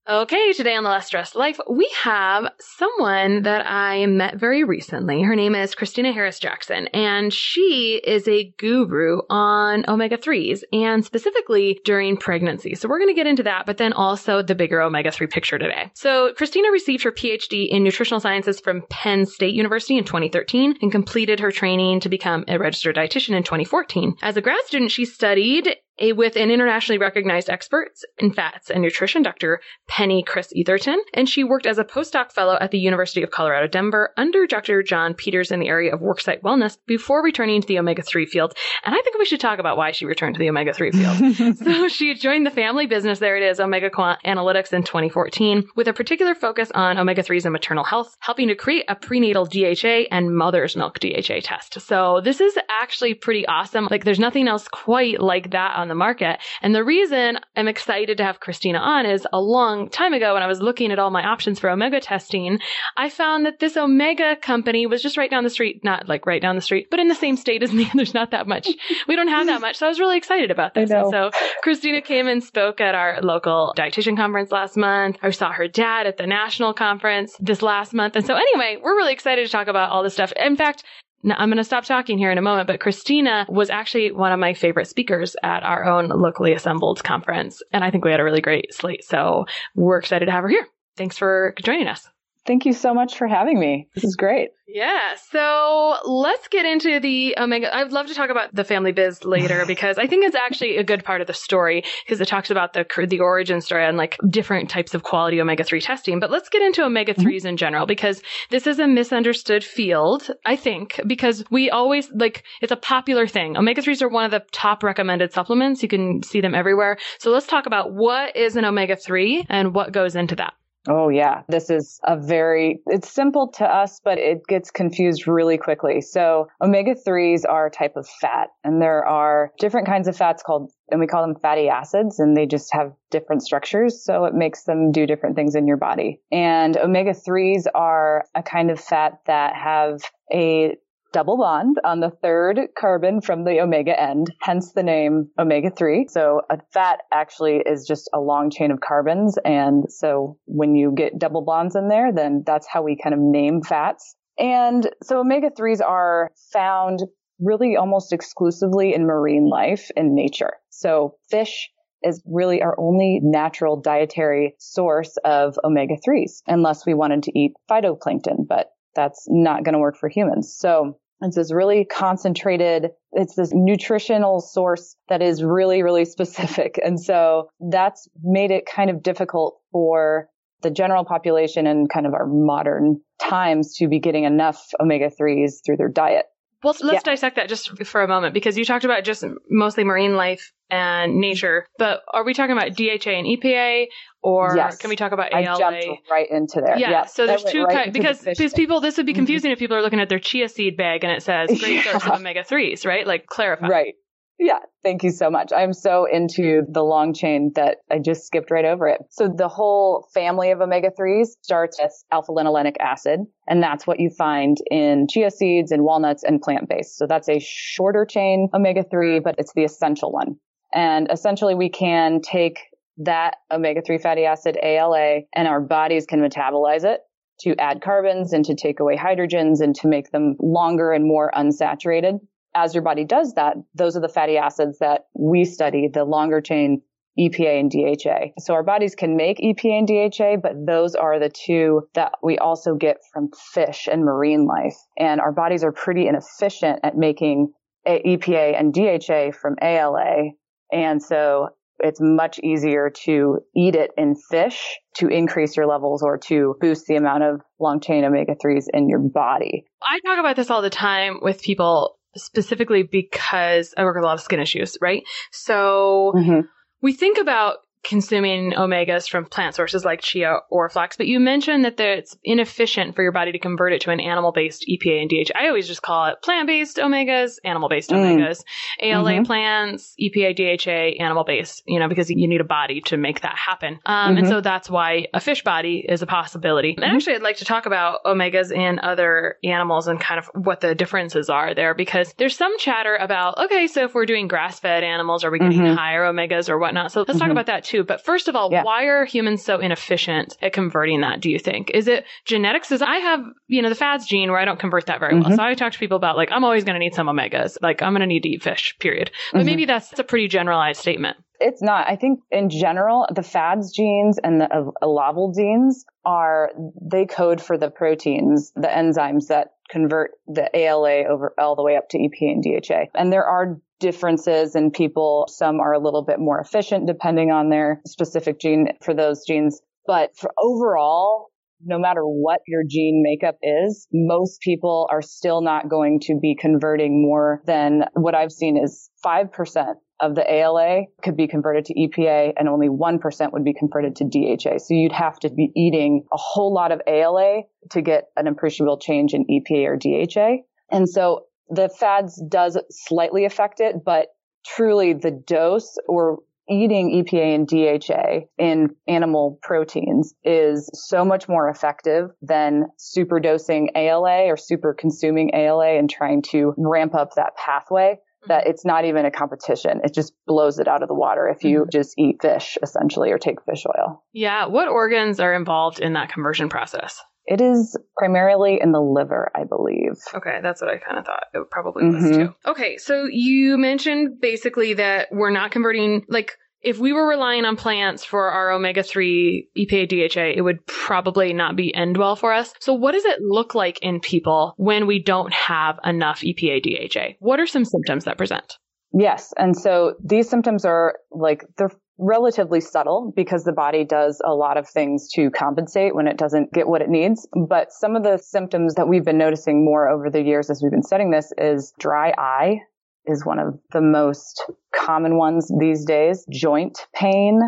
Okay, 0.07 0.53
today 0.53 0.75
on 0.75 0.85
the 0.85 0.91
Less 0.91 1.07
Stressed 1.07 1.35
Life, 1.35 1.59
we 1.67 1.91
have 2.03 2.53
someone 2.61 3.41
that 3.45 3.65
I 3.67 4.05
met 4.05 4.37
very 4.37 4.63
recently. 4.63 5.23
Her 5.23 5.35
name 5.35 5.55
is 5.55 5.75
Kristina 5.75 6.13
Harris 6.13 6.39
Jackson, 6.39 6.89
and 6.89 7.33
she 7.33 8.03
is 8.05 8.29
a 8.29 8.53
guru 8.59 9.21
on 9.31 9.87
omega 9.89 10.19
3s 10.19 10.61
and 10.75 11.03
specifically 11.07 11.81
during 11.87 12.19
pregnancy. 12.19 12.75
So 12.75 12.87
we're 12.87 12.99
going 12.99 13.09
to 13.09 13.15
get 13.15 13.27
into 13.27 13.45
that, 13.45 13.65
but 13.65 13.79
then 13.79 13.95
also 13.95 14.43
the 14.43 14.55
bigger 14.55 14.83
omega 14.83 15.11
3 15.11 15.27
picture 15.27 15.59
today. 15.59 15.91
So 15.95 16.35
Kristina 16.35 16.71
received 16.71 17.03
her 17.05 17.13
PhD 17.13 17.67
in 17.71 17.83
nutritional 17.83 18.21
sciences 18.21 18.61
from 18.61 18.83
Penn 18.91 19.25
State 19.25 19.55
University 19.55 19.97
in 19.97 20.05
2013 20.05 20.81
and 20.83 20.93
completed 20.93 21.41
her 21.41 21.51
training 21.51 22.01
to 22.01 22.11
become 22.11 22.45
a 22.47 22.59
registered 22.59 22.97
dietitian 22.97 23.37
in 23.37 23.43
2014. 23.43 24.17
As 24.21 24.37
a 24.37 24.43
grad 24.43 24.61
student, 24.67 24.91
she 24.91 25.07
studied 25.07 25.77
a, 25.99 26.13
with 26.13 26.37
an 26.37 26.51
internationally 26.51 26.99
recognized 26.99 27.51
expert 27.51 27.93
in 28.19 28.33
fats 28.33 28.71
and 28.71 28.83
nutrition, 28.83 29.23
Dr. 29.23 29.61
Penny 29.89 30.23
Kris-Etherton, 30.23 30.99
and 31.13 31.29
she 31.29 31.45
worked 31.45 31.67
as 31.67 31.79
a 31.79 31.85
postdoc 31.85 32.33
fellow 32.33 32.57
at 32.61 32.71
the 32.71 32.79
University 32.79 33.23
of 33.23 33.31
Colorado 33.31 33.67
Denver 33.67 34.13
under 34.17 34.47
Dr. 34.47 34.83
John 34.83 35.15
Peters 35.15 35.51
in 35.51 35.61
the 35.61 35.69
area 35.69 35.95
of 35.95 36.01
worksite 36.01 36.43
wellness 36.43 36.77
before 36.87 37.23
returning 37.23 37.61
to 37.61 37.69
the 37.69 37.79
omega-3 37.79 38.27
field. 38.27 38.55
And 38.85 38.95
I 38.95 39.01
think 39.03 39.19
we 39.19 39.25
should 39.25 39.41
talk 39.41 39.59
about 39.59 39.77
why 39.77 39.93
she 39.93 40.07
returned 40.07 40.35
to 40.35 40.39
the 40.39 40.49
omega-3 40.49 40.93
field. 40.93 41.57
so 41.59 41.89
she 41.89 42.15
joined 42.15 42.47
the 42.47 42.51
family 42.51 42.87
business, 42.87 43.19
there 43.19 43.37
it 43.37 43.43
is, 43.43 43.61
Omega 43.61 43.91
Quant 43.91 44.19
Analytics 44.25 44.73
in 44.73 44.83
2014, 44.83 45.69
with 45.77 45.89
a 45.89 45.93
particular 45.93 46.35
focus 46.35 46.71
on 46.75 46.99
omega-3s 46.99 47.45
and 47.45 47.53
maternal 47.53 47.85
health, 47.85 48.17
helping 48.21 48.49
to 48.49 48.55
create 48.55 48.85
a 48.89 48.97
prenatal 48.97 49.47
DHA 49.47 50.09
and 50.11 50.35
mother's 50.35 50.77
milk 50.77 50.99
DHA 50.99 51.41
test. 51.43 51.81
So 51.81 52.21
this 52.23 52.41
is 52.41 52.59
actually 52.69 53.15
pretty 53.15 53.47
awesome. 53.47 53.89
Like 53.91 54.05
there's 54.05 54.19
nothing 54.19 54.49
else 54.49 54.67
quite 54.69 55.21
like 55.21 55.51
that 55.51 55.77
on 55.85 55.89
the 55.89 55.95
market. 55.95 56.39
And 56.63 56.75
the 56.75 56.83
reason 56.83 57.39
I'm 57.57 57.69
excited 57.69 58.17
to 58.17 58.25
have 58.25 58.41
Kristina 58.41 58.81
on 58.81 59.05
is 59.05 59.27
a 59.33 59.41
long 59.41 59.91
time 59.91 60.15
ago 60.15 60.33
when 60.33 60.43
I 60.43 60.47
was 60.47 60.63
looking 60.63 60.91
at 60.91 60.99
all 60.99 61.11
my 61.11 61.23
options 61.23 61.61
for 61.61 61.69
Omega 61.69 62.01
testing, 62.01 62.59
I 62.97 63.11
found 63.11 63.45
that 63.45 63.61
this 63.61 63.77
Omega 63.77 64.35
company 64.35 64.87
was 64.87 65.03
just 65.03 65.19
right 65.19 65.31
down 65.31 65.45
the 65.45 65.51
street, 65.51 65.85
not 65.85 66.09
like 66.09 66.25
right 66.25 66.41
down 66.41 66.57
the 66.57 66.63
street, 66.63 66.89
but 66.91 67.01
in 67.01 67.09
the 67.09 67.15
same 67.15 67.37
state 67.37 67.63
as 67.63 67.73
me. 67.73 67.91
There's 67.95 68.15
not 68.15 68.31
that 68.31 68.49
much. 68.49 68.69
We 69.07 69.15
don't 69.15 69.29
have 69.29 69.47
that 69.47 69.61
much. 69.61 69.77
So 69.77 69.87
I 69.87 69.91
was 69.91 70.01
really 70.01 70.17
excited 70.17 70.51
about 70.51 70.73
this. 70.73 70.89
so 71.11 71.31
Kristina 71.63 72.03
came 72.03 72.27
and 72.27 72.43
spoke 72.43 72.81
at 72.81 72.95
our 72.95 73.21
local 73.21 73.75
dietitian 73.77 74.17
conference 74.17 74.51
last 74.51 74.77
month. 74.77 75.19
I 75.23 75.31
saw 75.31 75.53
her 75.53 75.69
dad 75.69 76.07
at 76.07 76.17
the 76.17 76.27
national 76.27 76.73
conference 76.73 77.37
this 77.41 77.61
last 77.61 77.93
month. 77.93 78.17
And 78.17 78.25
so 78.25 78.35
anyway, 78.35 78.79
we're 78.83 78.97
really 78.97 79.13
excited 79.13 79.45
to 79.45 79.53
talk 79.53 79.69
about 79.69 79.91
all 79.91 80.03
this 80.03 80.15
stuff. 80.15 80.33
In 80.37 80.57
fact, 80.57 80.83
Now, 81.25 81.37
I'm 81.39 81.49
going 81.49 81.57
to 81.57 81.65
stop 81.65 81.85
talking 81.85 82.19
here 82.19 82.31
in 82.31 82.37
a 82.37 82.43
moment, 82.43 82.67
but 82.67 82.81
Kristina 82.81 83.49
was 83.49 83.71
actually 83.71 84.13
one 84.13 84.31
of 84.31 84.39
my 84.39 84.53
favorite 84.53 84.89
speakers 84.89 85.35
at 85.43 85.63
our 85.63 85.87
own 85.87 86.09
locally 86.09 86.53
assembled 86.53 87.03
conference. 87.03 87.63
And 87.73 87.83
I 87.83 87.91
think 87.91 88.05
we 88.05 88.11
had 88.11 88.21
a 88.21 88.25
really 88.25 88.43
great 88.43 88.75
slate. 88.75 89.05
So 89.05 89.47
we're 89.75 89.99
excited 89.99 90.27
to 90.27 90.33
have 90.33 90.43
her 90.43 90.51
here. 90.51 90.69
Thanks 90.99 91.17
for 91.17 91.55
joining 91.63 91.89
us. 91.89 92.07
Thank 92.47 92.67
you 92.67 92.73
so 92.75 92.93
much 92.93 93.17
for 93.17 93.27
having 93.27 93.59
me. 93.59 93.89
This 93.95 94.05
is 94.05 94.17
great. 94.17 94.51
Yeah. 94.67 95.15
So 95.31 95.97
let's 96.05 96.49
get 96.49 96.67
into 96.67 96.99
the 96.99 97.37
omega. 97.39 97.75
I'd 97.75 97.93
love 97.93 98.07
to 98.07 98.15
talk 98.15 98.29
about 98.29 98.55
the 98.55 98.65
family 98.65 98.93
biz 98.93 99.25
later 99.25 99.65
because 99.67 99.99
I 99.99 100.07
think 100.07 100.25
it's 100.25 100.35
actually 100.35 100.77
a 100.77 100.85
good 100.85 101.05
part 101.05 101.21
of 101.21 101.27
the 101.27 101.33
story 101.33 101.85
because 102.05 102.21
it 102.21 102.29
talks 102.29 102.51
about 102.51 102.73
the 102.73 102.85
the 103.09 103.21
origin 103.21 103.61
story 103.61 103.85
and 103.85 103.97
like 103.97 104.19
different 104.29 104.69
types 104.69 104.95
of 104.95 105.05
quality 105.05 105.41
omega 105.41 105.65
three 105.65 105.81
testing. 105.81 106.19
But 106.19 106.31
let's 106.31 106.49
get 106.49 106.63
into 106.63 106.85
omega 106.85 107.15
3s 107.15 107.25
mm-hmm. 107.25 107.47
in 107.47 107.57
general 107.57 107.87
because 107.87 108.23
this 108.51 108.67
is 108.67 108.79
a 108.79 108.87
misunderstood 108.87 109.63
field. 109.63 110.29
I 110.45 110.57
think 110.57 111.01
because 111.07 111.45
we 111.51 111.71
always 111.71 112.11
like 112.13 112.45
it's 112.61 112.73
a 112.73 112.77
popular 112.77 113.27
thing. 113.27 113.57
Omega 113.57 113.81
threes 113.81 114.03
are 114.03 114.09
one 114.09 114.25
of 114.25 114.31
the 114.31 114.45
top 114.51 114.83
recommended 114.83 115.33
supplements. 115.33 115.83
You 115.83 115.89
can 115.89 116.23
see 116.23 116.41
them 116.41 116.55
everywhere. 116.55 116.99
So 117.19 117.31
let's 117.31 117.47
talk 117.47 117.67
about 117.67 117.93
what 117.93 118.37
is 118.37 118.57
an 118.57 118.65
omega 118.65 118.97
three 118.97 119.47
and 119.49 119.75
what 119.75 119.93
goes 119.93 120.17
into 120.17 120.37
that. 120.37 120.55
Oh, 120.87 121.09
yeah. 121.09 121.43
This 121.49 121.71
is 121.71 121.99
a 122.05 122.17
very, 122.17 122.83
it's 122.87 123.11
simple 123.11 123.49
to 123.53 123.65
us, 123.65 124.01
but 124.05 124.19
it 124.19 124.47
gets 124.47 124.71
confused 124.71 125.27
really 125.27 125.57
quickly. 125.57 126.03
So 126.03 126.49
omega 126.61 126.95
3s 126.95 127.45
are 127.49 127.67
a 127.67 127.71
type 127.71 127.97
of 127.97 128.07
fat 128.21 128.49
and 128.65 128.83
there 128.83 129.07
are 129.07 129.51
different 129.59 129.87
kinds 129.87 130.09
of 130.09 130.17
fats 130.17 130.43
called, 130.43 130.71
and 130.91 131.01
we 131.01 131.07
call 131.07 131.23
them 131.27 131.37
fatty 131.41 131.71
acids 131.71 132.19
and 132.19 132.37
they 132.37 132.45
just 132.45 132.71
have 132.75 132.93
different 133.11 133.43
structures. 133.43 134.05
So 134.05 134.27
it 134.27 134.35
makes 134.35 134.65
them 134.65 134.93
do 134.93 135.07
different 135.07 135.37
things 135.37 135.55
in 135.55 135.67
your 135.67 135.79
body. 135.79 136.21
And 136.31 136.77
omega 136.77 137.15
3s 137.15 137.67
are 137.75 138.27
a 138.35 138.43
kind 138.43 138.71
of 138.71 138.79
fat 138.79 139.21
that 139.27 139.55
have 139.57 140.01
a 140.33 140.77
double 141.15 141.39
bond 141.39 141.79
on 141.85 142.01
the 142.01 142.11
third 142.11 142.59
carbon 142.77 143.21
from 143.21 143.45
the 143.45 143.61
omega 143.61 143.99
end, 143.99 144.27
hence 144.41 144.73
the 144.73 144.83
name 144.83 145.31
omega 145.39 145.71
3. 145.71 146.09
So 146.11 146.43
a 146.51 146.59
fat 146.73 146.99
actually 147.13 147.63
is 147.65 147.87
just 147.87 148.11
a 148.13 148.19
long 148.19 148.51
chain 148.51 148.73
of 148.73 148.81
carbons. 148.81 149.39
And 149.45 149.85
so 149.89 150.37
when 150.47 150.75
you 150.75 150.93
get 150.95 151.17
double 151.17 151.43
bonds 151.43 151.77
in 151.77 151.89
there, 151.89 152.13
then 152.13 152.43
that's 152.45 152.67
how 152.67 152.83
we 152.83 152.99
kind 153.01 153.15
of 153.15 153.21
name 153.21 153.63
fats. 153.63 154.17
And 154.41 154.91
so 155.05 155.21
omega 155.21 155.51
3s 155.51 155.81
are 155.81 156.33
found 156.53 157.05
really 157.39 157.77
almost 157.77 158.13
exclusively 158.13 158.93
in 158.93 159.07
marine 159.07 159.49
life 159.49 159.93
in 159.97 160.17
nature. 160.17 160.55
So 160.71 161.15
fish 161.31 161.71
is 162.03 162.21
really 162.27 162.61
our 162.61 162.75
only 162.77 163.21
natural 163.23 163.81
dietary 163.81 164.57
source 164.59 165.17
of 165.25 165.57
omega 165.63 165.95
3s, 166.07 166.43
unless 166.49 166.85
we 166.85 166.93
wanted 166.93 167.23
to 167.23 167.39
eat 167.39 167.53
phytoplankton, 167.71 168.49
but 168.49 168.71
that's 168.97 169.27
not 169.29 169.65
going 169.65 169.73
to 169.75 169.79
work 169.79 169.97
for 169.97 170.09
humans. 170.09 170.55
So 170.57 170.99
it's 171.21 171.37
this 171.37 171.53
really 171.53 171.85
concentrated, 171.85 172.91
it's 173.13 173.35
this 173.35 173.51
nutritional 173.53 174.41
source 174.41 174.97
that 175.09 175.23
is 175.23 175.43
really, 175.43 175.83
really 175.83 176.05
specific. 176.05 176.79
And 176.85 177.01
so 177.01 177.49
that's 177.71 178.09
made 178.23 178.51
it 178.51 178.67
kind 178.67 178.91
of 178.91 179.03
difficult 179.03 179.59
for 179.73 180.29
the 180.63 180.71
general 180.71 181.05
population 181.05 181.67
and 181.67 181.89
kind 181.89 182.07
of 182.07 182.15
our 182.15 182.27
modern 182.27 183.01
times 183.21 183.77
to 183.77 183.89
be 183.89 184.01
getting 184.01 184.25
enough 184.25 184.67
omega 184.81 185.11
3s 185.11 185.65
through 185.65 185.77
their 185.77 185.89
diet. 185.89 186.27
Well, 186.65 186.75
let's 186.81 187.05
yeah. 187.07 187.13
dissect 187.13 187.37
that 187.37 187.49
just 187.49 187.85
for 187.85 188.03
a 188.03 188.09
moment 188.09 188.35
because 188.35 188.57
you 188.57 188.65
talked 188.65 188.85
about 188.85 189.05
just 189.05 189.25
mostly 189.51 189.85
marine 189.85 190.17
life 190.17 190.53
and 190.71 191.17
nature, 191.17 191.67
but 191.79 192.03
are 192.13 192.25
we 192.25 192.35
talking 192.35 192.57
about 192.57 192.75
DHA 192.75 193.11
and 193.11 193.27
EPA 193.27 193.87
or 194.23 194.55
yes. 194.57 194.79
can 194.79 194.89
we 194.89 194.97
talk 194.97 195.13
about 195.13 195.33
ALA? 195.33 195.53
I 195.53 195.59
jumped 195.59 196.11
right 196.11 196.31
into 196.31 196.63
there. 196.63 196.79
Yeah. 196.79 196.91
Yes, 196.91 197.15
so 197.15 197.27
there's 197.27 197.45
two 197.45 197.65
right 197.65 197.85
kinds 197.85 197.93
because 197.93 198.21
because 198.23 198.55
people 198.55 198.81
this 198.81 198.97
would 198.97 199.07
be 199.07 199.13
mm-hmm. 199.13 199.19
confusing 199.19 199.49
mm-hmm. 199.49 199.53
if 199.53 199.59
people 199.59 199.77
are 199.77 199.83
looking 199.83 200.01
at 200.01 200.09
their 200.09 200.19
chia 200.19 200.49
seed 200.49 200.77
bag 200.77 201.05
and 201.05 201.13
it 201.13 201.23
says 201.23 201.49
great 201.49 201.77
yeah. 201.77 201.83
source 201.93 202.07
of 202.07 202.13
omega 202.13 202.43
threes, 202.43 202.87
right? 202.87 203.07
Like 203.07 203.27
clarify. 203.27 203.69
Right. 203.69 203.95
Yeah, 204.39 204.59
thank 204.83 205.05
you 205.05 205.11
so 205.11 205.31
much. 205.31 205.53
I'm 205.55 205.73
so 205.73 206.07
into 206.07 206.63
the 206.69 206.83
long 206.83 207.15
chain 207.15 207.53
that 207.55 207.79
I 207.91 208.01
just 208.01 208.27
skipped 208.27 208.51
right 208.51 208.65
over 208.65 208.89
it. 208.89 209.01
So 209.11 209.29
the 209.29 209.47
whole 209.49 210.09
family 210.13 210.51
of 210.51 210.61
omega 210.61 210.91
3s 210.91 211.37
starts 211.43 211.79
with 211.81 211.93
alpha 212.11 212.33
linolenic 212.33 212.77
acid, 212.81 213.21
and 213.47 213.63
that's 213.63 213.87
what 213.87 214.01
you 214.01 214.11
find 214.11 214.57
in 214.71 215.07
chia 215.09 215.31
seeds 215.31 215.71
and 215.71 215.85
walnuts 215.85 216.25
and 216.25 216.43
plant 216.43 216.69
based. 216.69 216.97
So 216.99 217.07
that's 217.07 217.29
a 217.29 217.39
shorter 217.39 218.05
chain 218.05 218.49
omega 218.53 218.83
3, 218.83 219.21
but 219.21 219.37
it's 219.39 219.53
the 219.55 219.65
essential 219.65 220.11
one. 220.11 220.37
And 220.75 221.09
essentially 221.13 221.55
we 221.55 221.69
can 221.69 222.21
take 222.21 222.59
that 222.99 223.37
omega 223.53 223.83
3 223.83 223.99
fatty 223.99 224.25
acid 224.25 224.59
ALA 224.61 225.21
and 225.33 225.47
our 225.47 225.61
bodies 225.61 226.07
can 226.07 226.21
metabolize 226.21 226.85
it 226.85 227.01
to 227.41 227.55
add 227.61 227.83
carbons 227.83 228.33
and 228.33 228.45
to 228.45 228.55
take 228.55 228.81
away 228.81 228.97
hydrogens 228.97 229.61
and 229.61 229.75
to 229.77 229.89
make 229.89 230.11
them 230.11 230.37
longer 230.41 230.93
and 230.93 231.05
more 231.05 231.31
unsaturated. 231.37 232.19
As 232.55 232.75
your 232.75 232.83
body 232.83 233.05
does 233.05 233.35
that, 233.35 233.57
those 233.75 233.97
are 233.97 234.01
the 234.01 234.09
fatty 234.09 234.37
acids 234.37 234.79
that 234.79 235.07
we 235.15 235.45
study, 235.45 235.89
the 235.93 236.05
longer 236.05 236.41
chain 236.41 236.83
EPA 237.19 237.61
and 237.61 237.71
DHA. 237.71 238.41
So 238.41 238.55
our 238.55 238.63
bodies 238.63 238.95
can 238.95 239.17
make 239.17 239.39
EPA 239.39 239.79
and 239.79 239.89
DHA, 239.89 240.37
but 240.43 240.67
those 240.67 240.95
are 240.95 241.19
the 241.19 241.29
two 241.31 241.83
that 241.95 242.13
we 242.23 242.39
also 242.39 242.75
get 242.75 242.99
from 243.13 243.31
fish 243.53 243.89
and 243.91 244.05
marine 244.05 244.47
life. 244.47 244.77
And 244.99 245.21
our 245.21 245.33
bodies 245.33 245.63
are 245.63 245.73
pretty 245.73 246.09
inefficient 246.09 246.81
at 246.83 246.97
making 246.97 247.53
EPA 247.87 248.59
and 248.59 248.75
DHA 248.75 249.37
from 249.41 249.57
ALA. 249.63 250.31
And 250.73 251.03
so 251.03 251.51
it's 251.79 252.01
much 252.01 252.39
easier 252.41 252.91
to 253.05 253.39
eat 253.57 253.75
it 253.75 253.91
in 253.97 254.15
fish 254.17 254.79
to 254.97 255.09
increase 255.09 255.57
your 255.57 255.67
levels 255.67 256.03
or 256.03 256.19
to 256.19 256.57
boost 256.61 256.87
the 256.87 256.97
amount 256.97 257.25
of 257.25 257.41
long 257.61 257.81
chain 257.81 258.05
omega 258.05 258.35
3s 258.35 258.65
in 258.73 258.89
your 258.89 259.01
body. 259.01 259.67
I 259.83 260.01
talk 260.01 260.19
about 260.19 260.37
this 260.37 260.51
all 260.51 260.63
the 260.63 260.71
time 260.71 261.19
with 261.21 261.43
people 261.43 261.99
specifically 262.17 262.83
because 262.83 263.75
I 263.77 263.85
work 263.85 263.97
with 263.97 264.05
a 264.05 264.07
lot 264.07 264.15
of 264.15 264.21
skin 264.21 264.41
issues, 264.41 264.77
right? 264.81 265.03
So 265.31 266.13
mm-hmm. 266.15 266.41
we 266.83 266.93
think 266.93 267.19
about 267.19 267.59
consuming 267.85 268.53
omegas 268.53 269.09
from 269.09 269.27
plant 269.27 269.55
sources 269.55 269.85
like 269.85 270.01
chia 270.01 270.39
or 270.51 270.69
flax, 270.69 270.97
but 270.97 271.07
you 271.07 271.21
mentioned 271.21 271.65
that 271.65 271.79
it's 271.79 272.17
inefficient 272.25 272.97
for 272.97 273.03
your 273.03 273.13
body 273.13 273.33
to 273.33 273.39
convert 273.39 273.73
it 273.73 273.83
to 273.83 273.91
an 273.91 274.01
animal 274.01 274.33
based 274.33 274.65
EPA 274.69 275.03
and 275.03 275.11
DHA. 275.11 275.39
I 275.39 275.49
always 275.49 275.69
just 275.69 275.83
call 275.83 276.07
it 276.07 276.23
plant 276.23 276.47
based 276.47 276.79
omegas, 276.79 277.37
animal 277.45 277.69
based 277.69 277.91
mm. 277.91 277.97
omegas, 277.97 278.43
ALA 278.81 279.13
mm-hmm. 279.13 279.25
plants, 279.25 279.95
EPA, 280.01 280.35
DHA, 280.35 281.03
animal 281.03 281.25
based, 281.25 281.63
you 281.67 281.79
know, 281.79 281.89
because 281.89 282.11
you 282.11 282.27
need 282.27 282.41
a 282.41 282.45
body 282.45 282.81
to 282.83 282.97
make 282.97 283.21
that 283.21 283.37
happen. 283.37 283.79
Um, 283.85 284.11
mm-hmm. 284.11 284.19
And 284.19 284.29
so 284.29 284.41
that's 284.41 284.71
why 284.71 285.07
a 285.13 285.21
fish 285.21 285.45
body 285.45 285.85
is 285.87 286.03
a 286.03 286.07
possibility. 286.07 286.73
Mm-hmm. 286.73 286.83
And 286.83 286.93
actually, 286.93 287.17
I'd 287.17 287.23
like 287.23 287.37
to 287.39 287.45
talk 287.45 287.67
about 287.67 288.03
omegas 288.05 288.51
in 288.51 288.79
other 288.79 289.37
animals 289.45 289.89
and 289.89 290.01
kind 290.01 290.19
of 290.19 290.31
what 290.35 290.61
the 290.61 290.75
differences 290.75 291.29
are 291.29 291.55
there 291.55 291.75
because 291.75 292.15
there's 292.17 292.37
some 292.37 292.59
chatter 292.59 292.97
about, 292.97 293.39
okay, 293.45 293.67
so 293.67 293.85
if 293.85 293.95
we're 293.95 294.07
doing 294.07 294.27
grass 294.27 294.59
fed 294.59 294.83
animals, 294.83 295.25
are 295.25 295.31
we 295.31 295.39
getting 295.39 295.59
mm-hmm. 295.59 295.77
higher 295.77 296.03
omegas 296.03 296.49
or 296.49 296.59
whatnot? 296.59 296.91
So 296.91 297.01
let's 297.01 297.13
talk 297.13 297.23
mm-hmm. 297.23 297.33
about 297.33 297.47
that 297.47 297.65
too 297.65 297.74
too. 297.75 297.85
But 297.85 298.05
first 298.05 298.29
of 298.29 298.37
all, 298.37 298.51
yeah. 298.53 298.63
why 298.63 298.85
are 298.85 299.05
humans 299.05 299.45
so 299.45 299.59
inefficient 299.59 300.37
at 300.41 300.53
converting 300.53 301.01
that? 301.01 301.21
Do 301.21 301.31
you 301.31 301.39
think? 301.39 301.71
Is 301.71 301.89
it 301.89 302.05
genetics? 302.25 302.69
Because 302.69 302.83
I 302.83 302.97
have, 302.97 303.25
you 303.49 303.63
know, 303.63 303.69
the 303.69 303.75
FADS 303.75 304.07
gene 304.07 304.31
where 304.31 304.41
I 304.41 304.45
don't 304.45 304.59
convert 304.59 304.87
that 304.87 305.01
very 305.01 305.15
mm-hmm. 305.15 305.29
well. 305.29 305.37
So 305.37 305.43
I 305.43 305.55
talk 305.55 305.73
to 305.73 305.79
people 305.79 305.97
about 305.97 306.17
like, 306.17 306.31
I'm 306.33 306.45
always 306.45 306.65
going 306.65 306.75
to 306.75 306.79
need 306.79 306.95
some 306.95 307.07
omegas. 307.07 307.57
Like 307.61 307.83
I'm 307.83 307.93
going 307.93 308.01
to 308.01 308.07
need 308.07 308.23
to 308.23 308.29
eat 308.29 308.43
fish, 308.43 308.77
period. 308.79 309.11
But 309.33 309.39
mm-hmm. 309.39 309.47
maybe 309.47 309.65
that's 309.65 309.99
a 309.99 310.05
pretty 310.05 310.29
generalized 310.29 310.81
statement. 310.81 311.17
It's 311.41 311.63
not. 311.63 311.89
I 311.89 311.97
think 311.97 312.21
in 312.31 312.49
general, 312.49 313.07
the 313.13 313.23
FADS 313.23 313.73
genes 313.73 314.19
and 314.23 314.41
the 314.41 314.73
ELOVL 314.83 315.35
genes 315.35 315.85
are, 316.05 316.53
they 316.81 317.07
code 317.07 317.43
for 317.43 317.59
the 317.59 317.71
proteins, 317.71 318.53
the 318.55 318.69
enzymes 318.69 319.27
that 319.27 319.55
convert 319.69 320.13
the 320.29 320.49
ALA 320.57 321.05
over 321.05 321.35
all 321.37 321.57
the 321.57 321.63
way 321.63 321.77
up 321.77 321.89
to 321.91 321.99
EPA 321.99 322.33
and 322.33 322.45
DHA. 322.45 322.85
And 322.95 323.13
there 323.13 323.25
are 323.25 323.59
differences 323.85 324.57
in 324.57 324.71
people. 324.71 325.27
Some 325.29 325.61
are 325.61 325.75
a 325.75 325.79
little 325.79 326.03
bit 326.03 326.19
more 326.19 326.41
efficient 326.41 326.87
depending 326.87 327.31
on 327.31 327.51
their 327.51 327.83
specific 327.87 328.41
gene 328.41 328.69
for 328.83 328.95
those 328.95 329.27
genes. 329.27 329.61
But 329.87 330.17
for 330.17 330.33
overall, 330.39 331.27
no 331.63 331.79
matter 331.79 332.01
what 332.01 332.41
your 332.47 332.63
gene 332.67 333.03
makeup 333.05 333.37
is, 333.43 333.87
most 333.93 334.41
people 334.41 334.89
are 334.91 335.03
still 335.03 335.43
not 335.43 335.69
going 335.69 336.01
to 336.05 336.19
be 336.19 336.35
converting 336.35 337.03
more 337.03 337.43
than 337.47 337.85
what 337.93 338.15
I've 338.15 338.33
seen 338.33 338.57
is 338.57 338.89
5% 339.05 339.75
of 340.01 340.15
the 340.15 340.33
ALA 340.33 340.85
could 341.03 341.17
be 341.17 341.29
converted 341.29 341.67
to 341.67 341.75
EPA 341.75 342.33
and 342.39 342.49
only 342.49 342.71
1% 342.71 343.33
would 343.35 343.45
be 343.45 343.53
converted 343.53 343.97
to 343.97 344.05
DHA. 344.05 344.61
So 344.61 344.73
you'd 344.73 344.93
have 344.93 345.19
to 345.21 345.31
be 345.31 345.53
eating 345.55 346.05
a 346.11 346.17
whole 346.17 346.55
lot 346.55 346.73
of 346.73 346.81
ALA 346.87 347.43
to 347.73 347.83
get 347.83 348.05
an 348.17 348.29
appreciable 348.29 348.79
change 348.79 349.13
in 349.13 349.27
EPA 349.27 349.67
or 349.69 349.77
DHA. 349.77 350.43
And 350.71 350.89
so 350.89 351.27
the 351.49 351.69
fads 351.69 352.23
does 352.29 352.59
slightly 352.71 353.25
affect 353.25 353.61
it, 353.61 353.85
but 353.85 354.09
truly 354.45 354.93
the 354.93 355.11
dose 355.11 355.77
or 355.89 356.21
eating 356.49 357.03
EPA 357.03 357.35
and 357.35 357.49
DHA 357.49 358.27
in 358.39 358.75
animal 358.87 359.39
proteins 359.43 360.15
is 360.25 360.69
so 360.75 361.05
much 361.05 361.29
more 361.29 361.49
effective 361.49 362.11
than 362.21 362.67
super 362.77 363.19
dosing 363.19 363.71
ALA 363.75 364.27
or 364.27 364.37
super 364.37 364.75
consuming 364.75 365.31
ALA 365.35 365.79
and 365.79 365.89
trying 365.89 366.23
to 366.23 366.53
ramp 366.59 366.95
up 366.95 367.15
that 367.15 367.35
pathway 367.37 367.99
that 368.27 368.43
mm-hmm. 368.43 368.51
it's 368.51 368.65
not 368.65 368.85
even 368.85 369.05
a 369.05 369.11
competition. 369.11 369.81
It 369.85 369.95
just 369.95 370.13
blows 370.27 370.59
it 370.59 370.69
out 370.69 370.83
of 370.83 370.89
the 370.89 370.95
water 370.95 371.29
if 371.29 371.45
you 371.45 371.61
mm-hmm. 371.61 371.71
just 371.71 371.95
eat 371.99 372.21
fish 372.21 372.59
essentially 372.63 373.11
or 373.11 373.19
take 373.19 373.43
fish 373.45 373.65
oil. 373.67 374.03
Yeah. 374.13 374.47
What 374.47 374.69
organs 374.69 375.21
are 375.21 375.35
involved 375.35 375.81
in 375.81 375.95
that 375.95 376.11
conversion 376.11 376.49
process? 376.49 377.01
It 377.27 377.41
is 377.41 377.77
primarily 377.97 378.61
in 378.61 378.73
the 378.73 378.81
liver, 378.81 379.31
I 379.35 379.45
believe. 379.45 379.97
Okay, 380.15 380.41
that's 380.43 380.61
what 380.61 380.71
I 380.71 380.79
kind 380.79 380.99
of 380.99 381.07
thought 381.07 381.25
it 381.33 381.51
probably 381.51 381.87
was 381.87 382.05
mm-hmm. 382.05 382.23
too. 382.23 382.35
Okay, 382.47 382.77
so 382.77 383.07
you 383.11 383.57
mentioned 383.57 384.21
basically 384.21 384.75
that 384.75 385.09
we're 385.11 385.31
not 385.31 385.51
converting, 385.51 386.05
like, 386.09 386.37
if 386.61 386.79
we 386.79 386.93
were 386.93 387.07
relying 387.07 387.45
on 387.45 387.57
plants 387.57 388.05
for 388.05 388.31
our 388.31 388.51
omega 388.51 388.83
3 388.83 389.49
EPA 389.57 389.89
DHA, 389.89 390.37
it 390.37 390.41
would 390.41 390.67
probably 390.67 391.35
not 391.35 391.57
be 391.57 391.75
end 391.75 391.97
well 391.97 392.17
for 392.17 392.33
us. 392.33 392.53
So, 392.61 392.73
what 392.73 392.93
does 392.93 393.05
it 393.05 393.21
look 393.21 393.55
like 393.55 393.79
in 393.83 394.01
people 394.01 394.55
when 394.57 394.87
we 394.87 395.03
don't 395.03 395.33
have 395.33 395.79
enough 395.85 396.23
EPA 396.23 396.63
DHA? 396.63 397.17
What 397.21 397.39
are 397.39 397.47
some 397.47 397.67
symptoms 397.67 398.05
that 398.05 398.17
present? 398.17 398.59
Yes. 398.97 399.35
And 399.37 399.57
so 399.57 399.95
these 400.03 400.31
symptoms 400.31 400.65
are 400.65 400.95
like 401.11 401.45
they're 401.57 401.73
relatively 401.99 402.61
subtle 402.61 403.13
because 403.15 403.45
the 403.45 403.53
body 403.53 403.85
does 403.85 404.21
a 404.25 404.35
lot 404.35 404.57
of 404.57 404.69
things 404.69 405.09
to 405.15 405.31
compensate 405.31 405.95
when 405.95 406.09
it 406.09 406.17
doesn't 406.17 406.53
get 406.53 406.67
what 406.67 406.83
it 406.83 406.89
needs. 406.89 407.27
But 407.49 407.73
some 407.73 407.97
of 407.97 408.03
the 408.03 408.19
symptoms 408.19 408.75
that 408.75 408.89
we've 408.89 409.05
been 409.05 409.19
noticing 409.19 409.65
more 409.65 409.89
over 409.89 410.11
the 410.11 410.23
years 410.23 410.51
as 410.51 410.61
we've 410.63 410.73
been 410.73 410.83
studying 410.83 411.11
this 411.11 411.33
is 411.39 411.73
dry 411.79 412.13
eye 412.19 412.61
is 413.07 413.25
one 413.25 413.39
of 413.39 413.59
the 413.73 413.81
most 413.81 414.45
common 414.75 415.17
ones 415.17 415.51
these 415.61 415.85
days. 415.85 416.27
Joint 416.31 416.79
pain 416.95 417.41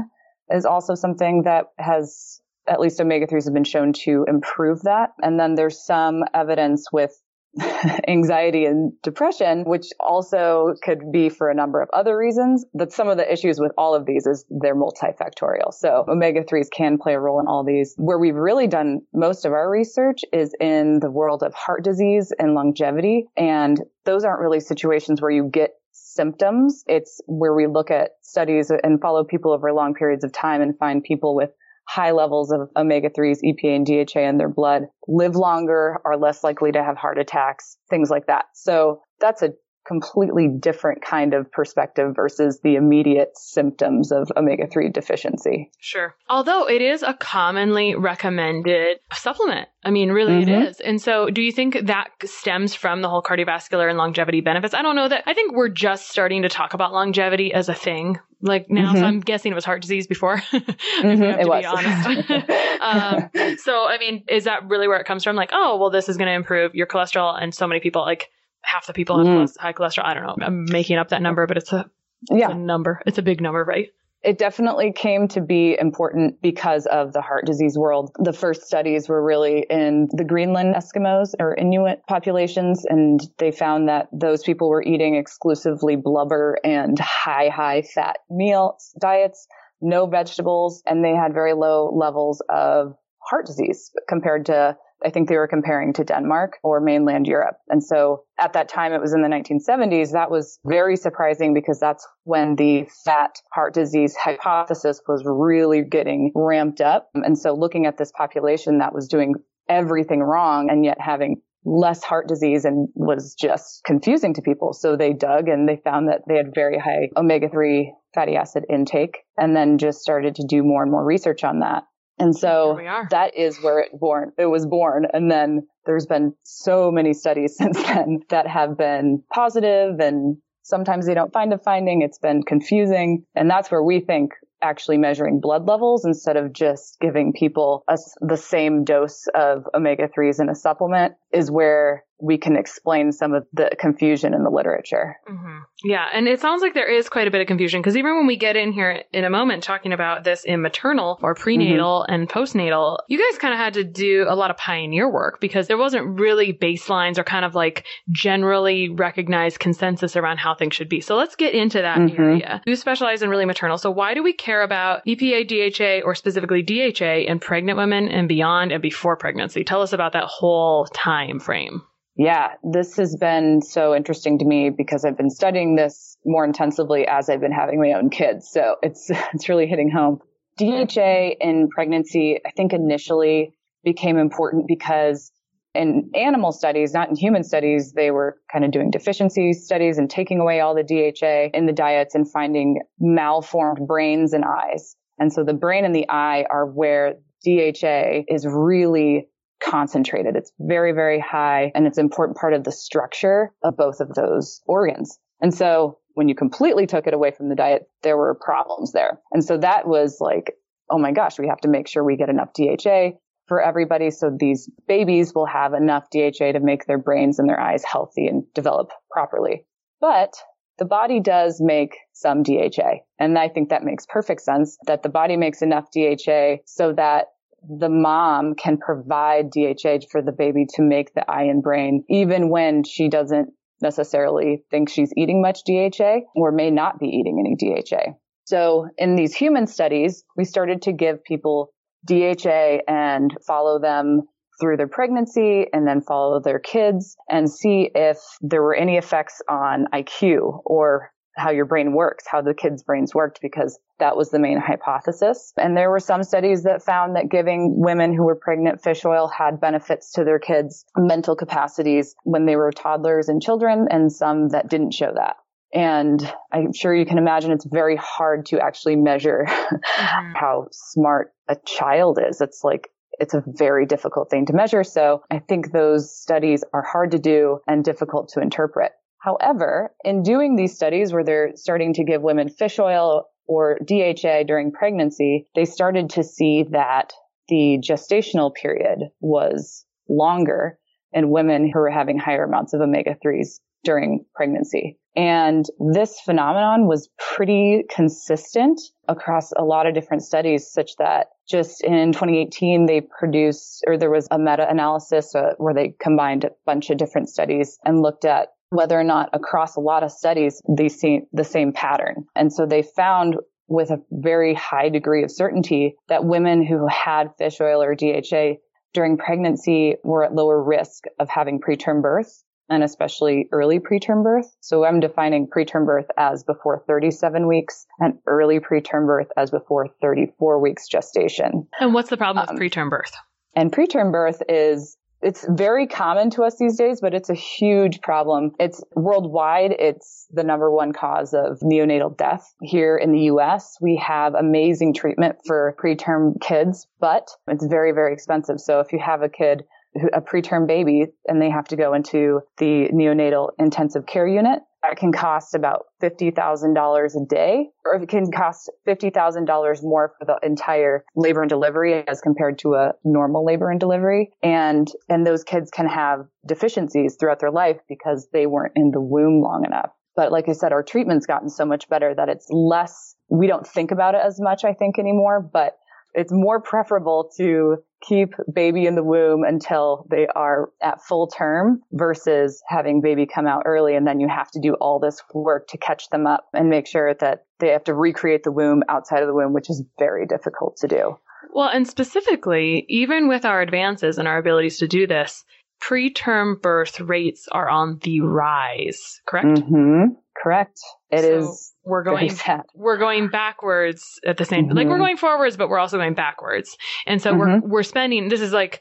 is 0.50 0.65
also 0.65 0.95
something 0.95 1.43
that 1.43 1.67
has 1.79 2.41
at 2.69 2.81
least 2.81 3.00
omega 3.00 3.26
3s 3.26 3.45
have 3.45 3.55
been 3.55 3.65
shown 3.65 3.93
to 3.93 4.25
improve 4.29 4.83
that. 4.83 5.11
And 5.23 5.38
then 5.38 5.55
there's 5.55 5.85
some 5.85 6.25
evidence 6.35 6.87
with 6.93 7.12
anxiety 8.09 8.65
and 8.65 8.93
depression, 9.03 9.65
which 9.65 9.87
also 10.01 10.75
could 10.83 11.13
be 11.13 11.29
for 11.29 11.51
a 11.51 11.55
number 11.55 11.81
of 11.81 11.89
other 11.93 12.17
reasons. 12.17 12.65
But 12.75 12.93
some 12.93 13.09
of 13.09 13.17
the 13.17 13.31
issues 13.31 13.59
with 13.61 13.73
all 13.79 13.95
of 13.95 14.07
these 14.07 14.27
is 14.27 14.45
they're 14.51 14.77
multifactorial. 14.77 15.73
So 15.73 16.05
omega 16.09 16.43
3s 16.43 16.71
can 16.71 16.99
play 16.99 17.15
a 17.15 17.21
role 17.21 17.41
in 17.41 17.47
all 17.47 17.65
these. 17.65 17.95
Where 17.97 18.19
we've 18.19 18.35
really 18.35 18.67
done 18.67 19.01
most 19.15 19.45
of 19.45 19.53
our 19.53 19.71
research 19.71 20.21
is 20.33 20.55
in 20.61 21.01
the 21.01 21.11
world 21.11 21.43
of 21.43 21.55
heart 21.55 21.85
disease 21.85 22.33
and 22.39 22.55
longevity. 22.55 23.27
And 23.37 23.81
those 24.05 24.25
aren't 24.25 24.41
really 24.41 24.61
situations 24.61 25.21
where 25.21 25.31
you 25.31 25.49
get 25.51 25.71
symptoms. 25.93 26.85
It's 26.87 27.21
where 27.27 27.55
we 27.55 27.67
look 27.67 27.91
at 27.91 28.13
studies 28.23 28.71
and 28.71 29.01
follow 29.01 29.25
people 29.25 29.53
over 29.53 29.73
long 29.73 29.95
periods 29.95 30.25
of 30.25 30.33
time 30.33 30.61
and 30.63 30.77
find 30.79 31.03
people 31.03 31.35
with 31.35 31.51
high 31.87 32.12
levels 32.12 32.52
of 32.52 32.69
omega 32.76 33.11
3s, 33.11 33.38
EPA 33.45 33.76
and 33.76 33.87
DHA 33.87 34.21
in 34.21 34.38
their 34.38 34.49
blood 34.49 34.83
live 35.09 35.37
longer, 35.37 35.99
are 36.05 36.16
less 36.16 36.45
likely 36.45 36.73
to 36.73 36.83
have 36.83 36.97
heart 36.97 37.19
attacks, 37.19 37.76
things 37.88 38.11
like 38.11 38.26
that. 38.26 38.47
So 38.55 39.00
that's 39.21 39.43
a 39.43 39.50
completely 39.87 40.49
different 40.49 41.02
kind 41.02 41.33
of 41.33 41.50
perspective 41.52 42.14
versus 42.14 42.61
the 42.62 42.75
immediate 42.75 43.37
symptoms 43.37 44.11
of 44.11 44.31
omega 44.37 44.66
3 44.66 44.90
deficiency. 44.90 45.71
Sure. 45.78 46.14
Although 46.28 46.69
it 46.69 46.83
is 46.83 47.02
a 47.02 47.14
commonly 47.14 47.95
recommended 47.95 48.99
supplement. 49.12 49.69
I 49.85 49.90
mean, 49.90 50.11
really 50.11 50.45
mm-hmm. 50.45 50.62
it 50.62 50.69
is. 50.69 50.81
And 50.81 51.00
so 51.00 51.31
do 51.31 51.40
you 51.40 51.52
think 51.52 51.87
that 51.87 52.09
stems 52.25 52.75
from 52.75 53.00
the 53.00 53.09
whole 53.09 53.23
cardiovascular 53.23 53.88
and 53.88 53.99
longevity 53.99 54.40
benefits? 54.40 54.75
I 54.75 54.83
don't 54.83 54.97
know 54.97 55.09
that. 55.09 55.23
I 55.26 55.35
think 55.35 55.55
we're 55.55 55.69
just 55.69 56.11
starting 56.11 56.43
to 56.43 56.49
talk 56.49 56.75
about 56.75 56.93
longevity 56.93 57.52
as 57.52 57.69
a 57.69 57.75
thing 57.75 58.19
like 58.47 58.71
now. 58.71 58.93
Mm-hmm. 58.93 58.99
So 58.99 59.05
I'm 59.05 59.21
guessing 59.21 59.53
it 59.53 59.55
was 59.55 59.65
heart 59.65 59.83
disease 59.83 60.07
before. 60.07 60.37
mm-hmm, 60.53 61.23
it 61.23 61.49
was. 61.49 61.65
um, 62.81 63.57
so, 63.59 63.87
I 63.87 63.99
mean, 63.99 64.25
is 64.29 64.45
that 64.45 64.69
really 64.69 64.88
where 64.88 64.99
it 64.99 65.07
comes 65.07 65.25
from? 65.25 65.37
Like, 65.37 65.50
oh, 65.53 65.76
well, 65.76 65.91
this 65.91 66.09
is 66.09 66.17
going 66.17 66.29
to 66.29 66.35
improve 66.35 66.75
your 66.75 66.87
cholesterol. 66.87 67.41
And 67.41 67.55
so 67.55 67.67
many 67.67 67.81
people 67.81 68.03
like 68.03 68.31
half 68.62 68.87
the 68.87 68.93
people 68.93 69.19
have 69.19 69.26
mm. 69.26 69.59
high 69.59 69.73
cholesterol. 69.73 70.05
I 70.05 70.15
don't 70.15 70.25
know. 70.25 70.47
I'm 70.47 70.65
making 70.65 70.97
up 70.97 71.11
that 71.11 71.23
number, 71.23 71.47
but 71.47 71.57
it's 71.57 71.73
a, 71.73 71.91
it's 72.31 72.41
yeah. 72.41 72.50
a 72.50 72.55
number. 72.55 73.00
It's 73.07 73.19
a 73.19 73.23
big 73.23 73.41
number, 73.41 73.65
right? 73.65 73.91
It 74.26 74.38
definitely 74.38 74.92
came 74.92 75.28
to 75.28 75.40
be 75.40 75.78
important 75.78 76.42
because 76.42 76.87
of 76.87 77.12
the 77.12 77.21
heart 77.21 77.47
disease 77.47 77.78
world. 77.78 78.11
The 78.18 78.33
first 78.33 78.62
studies 78.62 79.09
were 79.09 79.25
really 79.25 79.64
in 79.71 80.09
the 80.11 80.25
Greenland 80.25 80.75
Eskimos 80.75 81.35
or 81.38 81.54
Inuit 81.54 82.02
populations, 82.09 82.85
and 82.85 83.21
they 83.38 83.52
found 83.52 83.88
that 83.88 84.09
those 84.12 84.42
people 84.42 84.68
were 84.68 84.83
eating 84.83 85.14
exclusively 85.14 85.95
blubber 85.95 86.59
and 86.64 86.99
high, 86.99 87.50
high 87.50 87.83
fat 87.83 88.18
meals, 88.28 88.92
diets, 89.00 89.47
no 89.80 90.06
vegetables, 90.06 90.83
and 90.87 91.04
they 91.04 91.14
had 91.14 91.33
very 91.33 91.54
low 91.54 91.95
levels 91.95 92.42
of 92.49 92.95
heart 93.18 93.47
disease 93.47 93.92
compared 94.09 94.47
to 94.47 94.76
I 95.07 95.11
think 95.11 95.29
they 95.29 95.37
were 95.37 95.47
comparing 95.47 95.93
to 95.95 96.05
Denmark 96.05 96.59
or 96.65 96.81
mainland 96.81 97.29
Europe. 97.29 97.59
And 97.69 97.83
so 97.83 98.25
at 98.41 98.55
that 98.55 98.69
time, 98.69 98.93
it 98.93 99.01
was 99.01 99.15
in 99.15 99.23
the 99.23 99.29
1970s. 99.29 100.11
That 100.11 100.33
was 100.33 100.59
very 100.65 100.97
surprising 100.97 101.55
because 101.55 101.79
that's 101.79 102.05
when 102.25 102.57
the 102.57 102.89
fat 103.05 103.37
heart 103.53 103.73
disease 103.73 104.17
hypothesis 104.17 105.01
was 105.07 105.23
really 105.25 105.83
getting 105.83 106.33
ramped 106.35 106.81
up. 106.81 107.09
And 107.15 107.39
so 107.39 107.55
looking 107.55 107.87
at 107.87 107.99
this 107.99 108.11
population 108.11 108.79
that 108.79 108.93
was 108.93 109.07
doing 109.07 109.35
everything 109.69 110.25
wrong 110.25 110.71
and 110.71 110.85
yet 110.85 111.01
having 111.01 111.41
less 111.65 112.03
heart 112.03 112.27
disease 112.27 112.65
and 112.65 112.89
was 112.95 113.37
just 113.39 113.83
confusing 113.85 114.35
to 114.35 114.43
people. 114.43 114.73
So 114.73 114.97
they 114.97 115.13
dug 115.13 115.49
and 115.49 115.69
they 115.69 115.81
found 115.85 116.09
that 116.09 116.23
they 116.29 116.37
had 116.37 116.53
very 116.53 116.79
high 116.79 117.11
omega 117.17 117.49
3 117.49 117.95
fatty 118.13 118.35
acid 118.35 118.65
intake 118.69 119.19
and 119.37 119.55
then 119.55 119.79
just 119.79 120.01
started 120.01 120.35
to 120.37 120.47
do 120.49 120.65
more 120.65 120.83
and 120.83 120.91
more 120.91 121.05
research 121.05 121.45
on 121.45 121.61
that. 121.61 121.85
And 122.19 122.37
so 122.37 122.79
that 123.11 123.37
is 123.37 123.59
where 123.63 123.81
it 123.81 123.91
born 123.99 124.33
it 124.39 124.47
was 124.47 124.67
born. 124.67 125.07
And 125.13 125.31
then 125.31 125.67
there's 125.85 126.07
been 126.07 126.35
so 126.43 126.91
many 126.91 127.13
studies 127.13 127.57
since 127.59 127.83
then 127.83 128.21
that 128.31 128.47
have 128.47 128.77
been 128.77 129.23
positive 129.33 130.01
and 130.01 130.39
sometimes 130.63 131.07
they 131.07 131.15
don't 131.15 131.33
find 131.33 131.53
a 131.53 131.59
finding. 131.59 132.03
It's 132.03 132.19
been 132.19 132.43
confusing. 132.43 133.25
And 133.35 133.49
that's 133.49 133.71
where 133.71 133.83
we 133.83 134.01
think 134.01 134.33
actually 134.63 134.99
measuring 134.99 135.41
blood 135.41 135.67
levels 135.67 136.05
instead 136.05 136.37
of 136.37 136.53
just 136.53 136.99
giving 137.01 137.33
people 137.33 137.85
a, 137.89 137.99
the 138.21 138.37
same 138.37 138.85
dose 138.85 139.27
of 139.35 139.65
omega 139.75 140.09
3s 140.09 140.41
in 140.41 140.49
a 140.49 140.55
supplement 140.55 141.15
is 141.33 141.51
where 141.51 142.05
we 142.19 142.39
can 142.39 142.57
explain 142.57 143.13
some 143.13 143.35
of 143.35 143.47
the 143.53 143.71
confusion 143.79 144.33
in 144.33 144.43
the 144.43 144.51
literature. 144.51 145.17
Mm-hmm. 145.29 145.59
Yeah. 145.85 146.07
And 146.13 146.27
it 146.27 146.41
sounds 146.41 146.63
like 146.63 146.73
there 146.73 146.91
is 146.91 147.09
quite 147.09 147.29
a 147.29 147.31
bit 147.31 147.43
of 147.43 147.47
confusion 147.47 147.83
because 147.83 147.97
even 147.97 148.17
when 148.17 148.27
we 148.27 148.37
get 148.37 148.57
in 148.57 148.73
here 148.73 149.03
in 149.13 149.25
a 149.25 149.31
moment 149.31 149.63
talking 149.63 149.93
about 149.93 150.25
this 150.25 150.45
in 150.45 150.63
maternal 150.63 151.19
or 151.23 151.35
prenatal 151.35 152.07
mm-hmm. 152.09 152.15
and 152.15 152.29
postnatal, 152.29 152.99
you 153.09 153.19
guys 153.19 153.39
kind 153.39 153.53
of 153.53 153.59
had 153.59 153.75
to 153.75 153.85
do 153.85 154.25
a 154.29 154.35
lot 154.35 154.51
of 154.51 154.57
pioneer 154.57 155.11
work 155.11 155.41
because 155.41 155.69
there 155.69 155.77
wasn't 155.77 156.19
really 156.19 156.55
baselines 156.55 157.19
or 157.19 157.25
kind 157.25 157.45
of 157.45 157.55
like 157.55 157.85
generally 158.11 158.89
recognized 158.89 159.59
consensus 159.59 160.17
around 160.17 160.39
how 160.39 160.55
things 160.55 160.75
should 160.75 160.89
be. 160.89 161.01
So 161.03 161.17
let's 161.17 161.37
get 161.37 161.55
into 161.55 161.83
that 161.83 161.99
mm-hmm. 161.99 162.23
area. 162.23 162.63
You 162.67 162.77
specialize 162.77 163.21
in 163.21 163.29
really 163.29 163.45
maternal. 163.45 163.77
So 163.77 163.91
why 163.91 164.15
do 164.15 164.23
we 164.23 164.33
care 164.33 164.63
about 164.63 165.05
EPA, 165.05 165.47
DHA, 165.49 166.07
or 166.07 166.15
specifically 166.15 166.63
DHA 166.63 167.31
in 167.31 167.41
pregnant 167.41 167.77
women 167.77 168.09
and 168.09 168.27
beyond 168.27 168.73
and 168.73 168.81
before 168.81 169.17
pregnancy? 169.17 169.65
Tell 169.65 169.83
us 169.83 169.93
about 169.93 170.13
that 170.15 170.25
whole 170.25 170.87
time 170.87 171.39
frame. 171.41 171.83
Yeah, 172.17 172.55
this 172.63 172.97
has 172.97 173.15
been 173.15 173.61
so 173.61 173.95
interesting 173.95 174.39
to 174.39 174.45
me 174.45 174.71
because 174.71 175.05
I've 175.05 175.19
been 175.19 175.31
studying 175.31 175.75
this 175.77 176.17
more 176.25 176.45
intensively 176.45 177.07
as 177.07 177.29
I've 177.29 177.41
been 177.41 177.53
having 177.53 177.81
my 177.81 177.93
own 177.93 178.09
kids. 178.09 178.49
So 178.51 178.77
it's, 178.83 179.11
it's 179.35 179.49
really 179.49 179.67
hitting 179.67 179.91
home. 179.91 180.21
DHA 180.59 181.35
in 181.41 181.69
pregnancy, 181.69 182.41
I 182.45 182.51
think 182.57 182.73
initially 182.73 183.53
became 183.85 184.17
important 184.17 184.67
because 184.67 185.31
in 185.75 186.11
animal 186.15 186.53
studies, 186.53 186.95
not 186.95 187.11
in 187.11 187.17
human 187.17 187.45
studies, 187.45 187.93
they 187.93 188.11
were 188.11 188.39
kind 188.51 188.65
of 188.65 188.71
doing 188.71 188.91
deficiency 188.91 189.53
studies 189.53 189.99
and 189.99 190.09
taking 190.09 190.41
away 190.41 190.61
all 190.61 190.75
the 190.75 190.83
DHA 190.83 191.57
in 191.57 191.67
the 191.67 191.73
diets 191.73 192.15
and 192.15 192.31
finding 192.31 192.81
malformed 192.99 193.87
brains 193.87 194.33
and 194.33 194.45
eyes. 194.45 194.97
And 195.19 195.31
so 195.31 195.45
the 195.45 195.53
brain 195.53 195.85
and 195.85 195.95
the 195.95 196.07
eye 196.09 196.47
are 196.51 196.67
where 196.67 197.17
DHA 197.45 198.25
is 198.29 198.47
really 198.49 199.29
concentrated. 199.67 200.37
It's 200.37 200.53
very, 200.61 200.93
very 200.93 201.21
high 201.21 201.73
and 201.75 201.87
it's 201.87 201.99
an 201.99 202.05
important 202.05 202.39
part 202.39 202.55
of 202.55 202.65
the 202.65 202.73
structure 202.73 203.53
of 203.63 203.77
both 203.77 204.01
of 204.01 204.15
those 204.15 204.61
organs. 204.67 205.19
And 205.41 205.53
so 205.53 205.99
when 206.15 206.29
you 206.29 206.35
completely 206.35 206.87
took 206.87 207.07
it 207.07 207.15
away 207.15 207.31
from 207.31 207.49
the 207.49 207.55
diet, 207.55 207.89
there 208.03 208.17
were 208.17 208.35
problems 208.35 208.93
there. 208.93 209.21
And 209.33 209.45
so 209.45 209.59
that 209.59 209.87
was 209.87 210.19
like, 210.21 210.55
oh 210.91 210.99
my 210.99 211.13
gosh, 211.13 211.39
we 211.39 211.49
have 211.49 211.61
to 211.61 211.69
make 211.69 211.89
sure 211.89 212.05
we 212.05 212.17
get 212.17 212.29
enough 212.29 212.53
DHA 212.55 213.19
for 213.47 213.63
everybody 213.63 214.11
so 214.11 214.31
these 214.37 214.69
babies 214.89 215.33
will 215.35 215.47
have 215.47 215.75
enough 215.75 216.11
DHA 216.11 216.53
to 216.53 216.61
make 216.61 216.87
their 216.87 216.99
brains 216.99 217.39
and 217.39 217.49
their 217.49 217.61
eyes 217.61 217.85
healthy 217.85 218.27
and 218.27 218.45
develop 218.55 218.91
properly. 219.11 219.67
But 220.01 220.35
the 220.79 220.85
body 220.85 221.21
does 221.21 221.61
make 221.61 221.97
some 222.13 222.43
DHA. 222.43 223.01
And 223.19 223.39
I 223.39 223.49
think 223.49 223.71
that 223.71 223.85
makes 223.85 224.07
perfect 224.07 224.43
sense 224.43 224.77
that 224.87 225.03
the 225.03 225.09
body 225.09 225.37
makes 225.37 225.63
enough 225.63 225.91
DHA 225.93 226.57
so 226.67 226.93
that 226.95 227.27
the 227.69 227.89
mom 227.89 228.55
can 228.55 228.79
provide 228.79 229.51
DHA 229.51 230.07
for 230.11 230.23
the 230.23 230.33
baby 230.33 230.67
to 230.75 230.83
make 230.83 231.15
the 231.15 231.29
eye 231.31 231.45
and 231.45 231.63
brain, 231.63 232.05
even 232.09 232.51
when 232.51 232.85
she 232.85 233.09
doesn't 233.09 233.51
necessarily 233.83 234.63
think 234.71 234.89
she's 234.89 235.13
eating 235.17 235.43
much 235.43 235.61
DHA 235.67 236.21
or 236.35 236.53
may 236.53 236.71
not 236.71 236.99
be 236.99 237.09
eating 237.09 237.39
any 237.39 237.57
DHA. 237.57 238.13
So 238.45 238.89
in 238.97 239.17
these 239.17 239.35
human 239.35 239.67
studies, 239.67 240.25
we 240.37 240.45
started 240.45 240.83
to 240.83 240.93
give 240.93 241.25
people 241.25 241.73
DHA 242.07 242.83
and 242.87 243.37
follow 243.47 243.81
them 243.81 244.23
through 244.61 244.77
their 244.77 244.89
pregnancy 244.89 245.67
and 245.73 245.87
then 245.87 246.01
follow 246.01 246.41
their 246.41 246.59
kids 246.59 247.17
and 247.29 247.51
see 247.51 247.91
if 247.95 248.19
there 248.41 248.63
were 248.63 248.75
any 248.75 248.97
effects 248.97 249.43
on 249.51 249.87
IQ 249.93 250.63
or 250.65 251.11
how 251.37 251.50
your 251.50 251.64
brain 251.66 251.93
works, 251.93 252.25
how 252.26 252.43
the 252.43 252.55
kids' 252.55 252.83
brains 252.83 253.14
worked, 253.14 253.40
because 253.40 253.78
that 253.99 254.16
was 254.16 254.31
the 254.31 254.38
main 254.38 254.59
hypothesis. 254.59 255.52
And 255.57 255.76
there 255.76 255.90
were 255.90 256.00
some 256.00 256.23
studies 256.23 256.62
that 256.64 256.83
found 256.83 257.16
that 257.16 257.31
giving 257.31 257.75
women 257.78 258.14
who 258.14 258.25
were 258.25 258.37
pregnant 258.37 258.83
fish 258.83 259.05
oil 259.05 259.28
had 259.28 259.61
benefits 259.61 260.12
to 260.12 260.25
their 260.25 260.38
kids' 260.38 260.85
mental 260.97 261.37
capacities 261.37 262.14
when 262.25 262.47
they 262.47 262.57
were 262.57 262.73
toddlers 262.73 263.28
and 263.28 263.43
children, 263.43 263.88
and 263.90 264.12
some 264.12 264.49
that 264.49 264.69
didn't 264.69 264.95
show 264.95 265.12
that. 265.14 265.37
And 265.73 266.21
I'm 266.52 266.73
sure 266.73 266.95
you 266.95 267.05
can 267.05 267.19
imagine 267.19 267.50
it's 267.50 267.66
very 267.66 267.97
hard 267.97 268.47
to 268.47 268.61
actually 268.61 268.97
measure 268.97 269.45
mm-hmm. 269.47 270.33
how 270.35 270.69
smart 270.71 271.33
a 271.49 271.57
child 271.66 272.19
is. 272.26 272.40
It's 272.40 272.64
like 272.64 272.88
it's 273.19 273.35
a 273.35 273.43
very 273.47 273.87
difficult 273.87 274.31
thing 274.31 274.47
to 274.47 274.52
measure. 274.52 274.85
So 274.85 275.23
I 275.31 275.38
think 275.38 275.73
those 275.73 276.14
studies 276.14 276.64
are 276.73 276.83
hard 276.83 277.12
to 277.12 277.19
do 277.19 277.59
and 277.66 277.85
difficult 277.85 278.31
to 278.31 278.40
interpret. 278.40 278.93
However, 279.26 279.92
in 280.04 280.23
doing 280.23 280.54
these 280.54 280.76
studies 280.76 281.12
where 281.12 281.25
they're 281.25 281.50
starting 281.56 281.92
to 281.95 282.04
give 282.04 282.23
women 282.23 282.49
fish 282.49 282.78
oil 282.78 283.25
or 283.49 283.76
DHA 283.85 284.45
during 284.47 284.71
pregnancy, 284.71 285.49
they 285.56 285.64
started 285.64 286.11
to 286.11 286.23
see 286.23 286.64
that 286.71 287.12
the 287.49 287.80
gestational 287.83 288.54
period 288.54 289.00
was 289.21 289.85
longer 290.09 290.78
in 291.12 291.30
women 291.30 291.68
who 291.68 291.80
were 291.80 291.90
having 291.90 292.18
higher 292.18 292.45
amounts 292.45 292.73
of 292.73 292.80
omega 292.80 293.16
3s 293.25 293.59
during 293.83 294.25
pregnancy. 294.33 294.97
And 295.16 295.64
this 295.92 296.21
phenomenon 296.21 296.87
was 296.87 297.09
pretty 297.18 297.85
consistent 297.90 298.80
across 299.09 299.50
a 299.56 299.64
lot 299.64 299.87
of 299.87 299.95
different 299.95 300.23
studies, 300.23 300.71
such 300.71 300.92
that 300.99 301.28
just 301.49 301.83
in 301.83 302.12
2018, 302.12 302.87
they 302.87 303.00
produced, 303.00 303.83
or 303.88 303.97
there 303.97 304.11
was 304.11 304.28
a 304.30 304.38
meta 304.38 304.68
analysis 304.68 305.35
uh, 305.35 305.54
where 305.59 305.75
they 305.75 305.95
combined 306.00 306.45
a 306.45 306.50
bunch 306.64 306.90
of 306.90 306.99
different 306.99 307.28
studies 307.28 307.78
and 307.85 308.02
looked 308.02 308.25
at 308.25 308.49
whether 308.71 308.99
or 308.99 309.05
not 309.05 309.31
across 309.33 309.77
a 309.77 309.81
lot 309.81 310.03
of 310.03 310.11
studies 310.11 310.61
they 310.69 310.89
see 310.89 311.23
the 311.33 311.45
same 311.45 311.73
pattern. 311.73 312.27
And 312.35 312.53
so 312.53 312.67
they 312.67 312.83
found 312.83 313.37
with 313.69 313.91
a 313.91 314.03
very 314.11 314.55
high 314.55 314.89
degree 314.89 315.25
of 315.25 315.31
certainty 315.31 315.97
that 316.09 316.25
women 316.25 316.65
who 316.65 316.87
had 316.87 317.35
fish 317.39 317.61
oil 317.61 317.83
or 317.83 317.95
DHA 317.95 318.59
during 318.95 319.19
pregnancy 319.19 319.97
were 320.05 320.25
at 320.25 320.35
lower 320.35 320.63
risk 320.63 321.05
of 321.19 321.29
having 321.29 321.61
preterm 321.61 322.01
birth 322.01 322.43
and 322.69 322.83
especially 322.83 323.49
early 323.53 323.79
preterm 323.79 324.25
birth. 324.25 324.57
So 324.61 324.85
I'm 324.85 325.01
defining 325.01 325.47
preterm 325.47 325.87
birth 325.87 326.07
as 326.17 326.43
before 326.43 326.83
37 326.87 327.47
weeks 327.47 327.87
and 327.99 328.15
early 328.27 328.59
preterm 328.59 329.07
birth 329.07 329.29
as 329.37 329.51
before 329.51 329.89
34 330.01 330.61
weeks 330.61 330.89
gestation. 330.89 331.69
And 331.79 331.95
what's 331.95 332.11
the 332.11 332.17
problem 332.17 332.47
um, 332.49 332.55
with 332.55 332.63
preterm 332.63 332.91
birth? 332.91 333.13
And 333.55 333.73
preterm 333.73 334.13
birth 334.13 334.43
is 334.49 334.97
it's 335.26 335.45
very 335.49 335.88
common 335.88 336.30
to 336.30 336.45
us 336.45 336.56
these 336.56 336.76
days, 336.76 337.00
but 337.00 337.12
it's 337.12 337.28
a 337.28 337.35
huge 337.35 338.00
problem. 338.00 338.52
It's 338.61 338.80
worldwide. 338.95 339.73
It's 339.73 340.28
the 340.30 340.45
number 340.45 340.71
one 340.71 340.92
cause 340.92 341.35
of 341.35 341.59
neonatal 341.59 342.16
death. 342.16 342.54
Here 342.62 342.97
in 342.97 343.11
the 343.11 343.23
US, 343.33 343.76
we 343.80 343.97
have 343.97 344.37
amazing 344.37 344.95
treatment 344.95 345.38
for 345.45 345.75
preterm 345.83 346.40
kids, 346.40 346.87
but 347.00 347.28
it's 347.49 347.66
very, 347.66 347.90
very 347.90 348.12
expensive. 348.12 348.61
So 348.61 348.78
if 348.78 348.92
you 348.92 349.00
have 349.00 349.23
a 349.23 349.28
kid 349.28 349.64
a 350.12 350.21
preterm 350.21 350.66
baby 350.66 351.06
and 351.26 351.40
they 351.40 351.50
have 351.50 351.66
to 351.68 351.76
go 351.76 351.95
into 351.95 352.40
the 352.59 352.88
neonatal 352.92 353.50
intensive 353.59 354.06
care 354.06 354.28
unit, 354.28 354.61
that 354.88 354.97
can 354.97 355.12
cost 355.12 355.55
about 355.55 355.87
$50,000 356.02 357.23
a 357.23 357.26
day, 357.26 357.66
or 357.85 358.02
it 358.02 358.09
can 358.09 358.31
cost 358.31 358.71
$50,000 358.87 359.83
more 359.83 360.12
for 360.19 360.25
the 360.25 360.38
entire 360.47 361.05
labor 361.14 361.43
and 361.43 361.49
delivery 361.49 362.07
as 362.07 362.21
compared 362.21 362.59
to 362.61 362.75
a 362.75 362.93
normal 363.05 363.45
labor 363.45 363.71
and 363.71 363.81
delivery. 363.81 364.31
And, 364.43 364.88
and 365.09 365.26
those 365.26 365.45
kids 365.45 365.71
can 365.71 365.88
have 365.88 366.26
deficiencies 366.47 367.16
throughout 367.19 367.40
their 367.40 367.50
life 367.50 367.78
because 367.88 368.28
they 368.33 368.47
weren't 368.47 368.73
in 368.76 368.90
the 368.93 369.00
womb 369.00 369.40
long 369.43 369.64
enough. 369.66 369.90
But 370.14 370.33
like 370.33 370.49
I 370.49 370.52
said, 370.52 370.73
our 370.73 370.83
treatment's 370.83 371.26
gotten 371.26 371.50
so 371.50 371.66
much 371.66 371.88
better 371.88 372.14
that 372.14 372.28
it's 372.28 372.47
less, 372.49 373.14
we 373.28 373.47
don't 373.47 373.66
think 373.66 373.90
about 373.90 374.14
it 374.14 374.23
as 374.25 374.40
much, 374.40 374.64
I 374.64 374.73
think, 374.73 374.99
anymore, 374.99 375.40
but 375.40 375.76
it's 376.15 376.33
more 376.33 376.61
preferable 376.61 377.31
to 377.37 377.77
keep 378.03 378.35
baby 378.53 378.87
in 378.87 378.95
the 378.95 379.03
womb 379.03 379.43
until 379.45 380.07
they 380.11 380.27
are 380.35 380.71
at 380.83 381.03
full 381.03 381.27
term 381.27 381.81
versus 381.93 382.63
having 382.69 383.01
baby 383.01 383.27
come 383.27 383.47
out 383.47 383.63
early 383.65 383.95
and 383.95 384.07
then 384.07 384.21
you 384.21 384.29
have 384.29 384.51
to 384.51 384.61
do 384.61 384.75
all 384.75 384.99
this 384.99 385.21
work 385.35 385.67
to 385.69 385.79
catch 385.79 386.09
them 386.11 386.27
up 386.27 386.47
and 386.53 386.71
make 386.71 386.87
sure 386.87 387.15
that 387.15 387.45
they 387.59 387.69
have 387.69 387.85
to 387.85 387.95
recreate 387.95 388.45
the 388.45 388.52
womb 388.52 388.83
outside 388.89 389.23
of 389.23 389.26
the 389.26 389.35
womb, 389.35 389.52
which 389.52 389.71
is 389.71 389.83
very 389.99 390.26
difficult 390.26 390.76
to 390.78 390.89
do. 390.89 391.19
Well, 391.52 391.69
and 391.69 391.89
specifically, 391.89 392.85
even 392.89 393.28
with 393.28 393.45
our 393.45 393.63
advances 393.63 394.19
and 394.19 394.28
our 394.28 394.39
abilities 394.39 394.78
to 394.78 394.89
do 394.89 395.07
this, 395.07 395.45
preterm 395.83 396.61
birth 396.61 397.00
rates 397.00 397.49
are 397.50 397.69
on 397.69 397.99
the 398.02 398.21
rise, 398.21 399.21
correct? 399.26 399.49
Mm-hmm. 399.49 400.15
Correct. 400.43 400.79
It 401.11 401.21
so 401.21 401.39
is. 401.39 401.75
We're 401.85 402.03
going. 402.03 402.31
We're 402.75 402.99
going 402.99 403.29
backwards 403.29 404.05
at 404.27 404.37
the 404.37 404.45
same. 404.45 404.67
Mm-hmm. 404.67 404.77
Like 404.77 404.87
we're 404.89 404.99
going 404.99 405.17
forwards, 405.17 405.57
but 405.57 405.69
we're 405.69 405.79
also 405.79 405.97
going 405.99 406.15
backwards. 406.15 406.77
And 407.07 407.23
so 407.23 407.31
mm-hmm. 407.31 407.39
we're 407.39 407.61
we're 407.61 407.83
spending. 407.83 408.29
This 408.29 408.41
is 408.41 408.53
like 408.53 408.81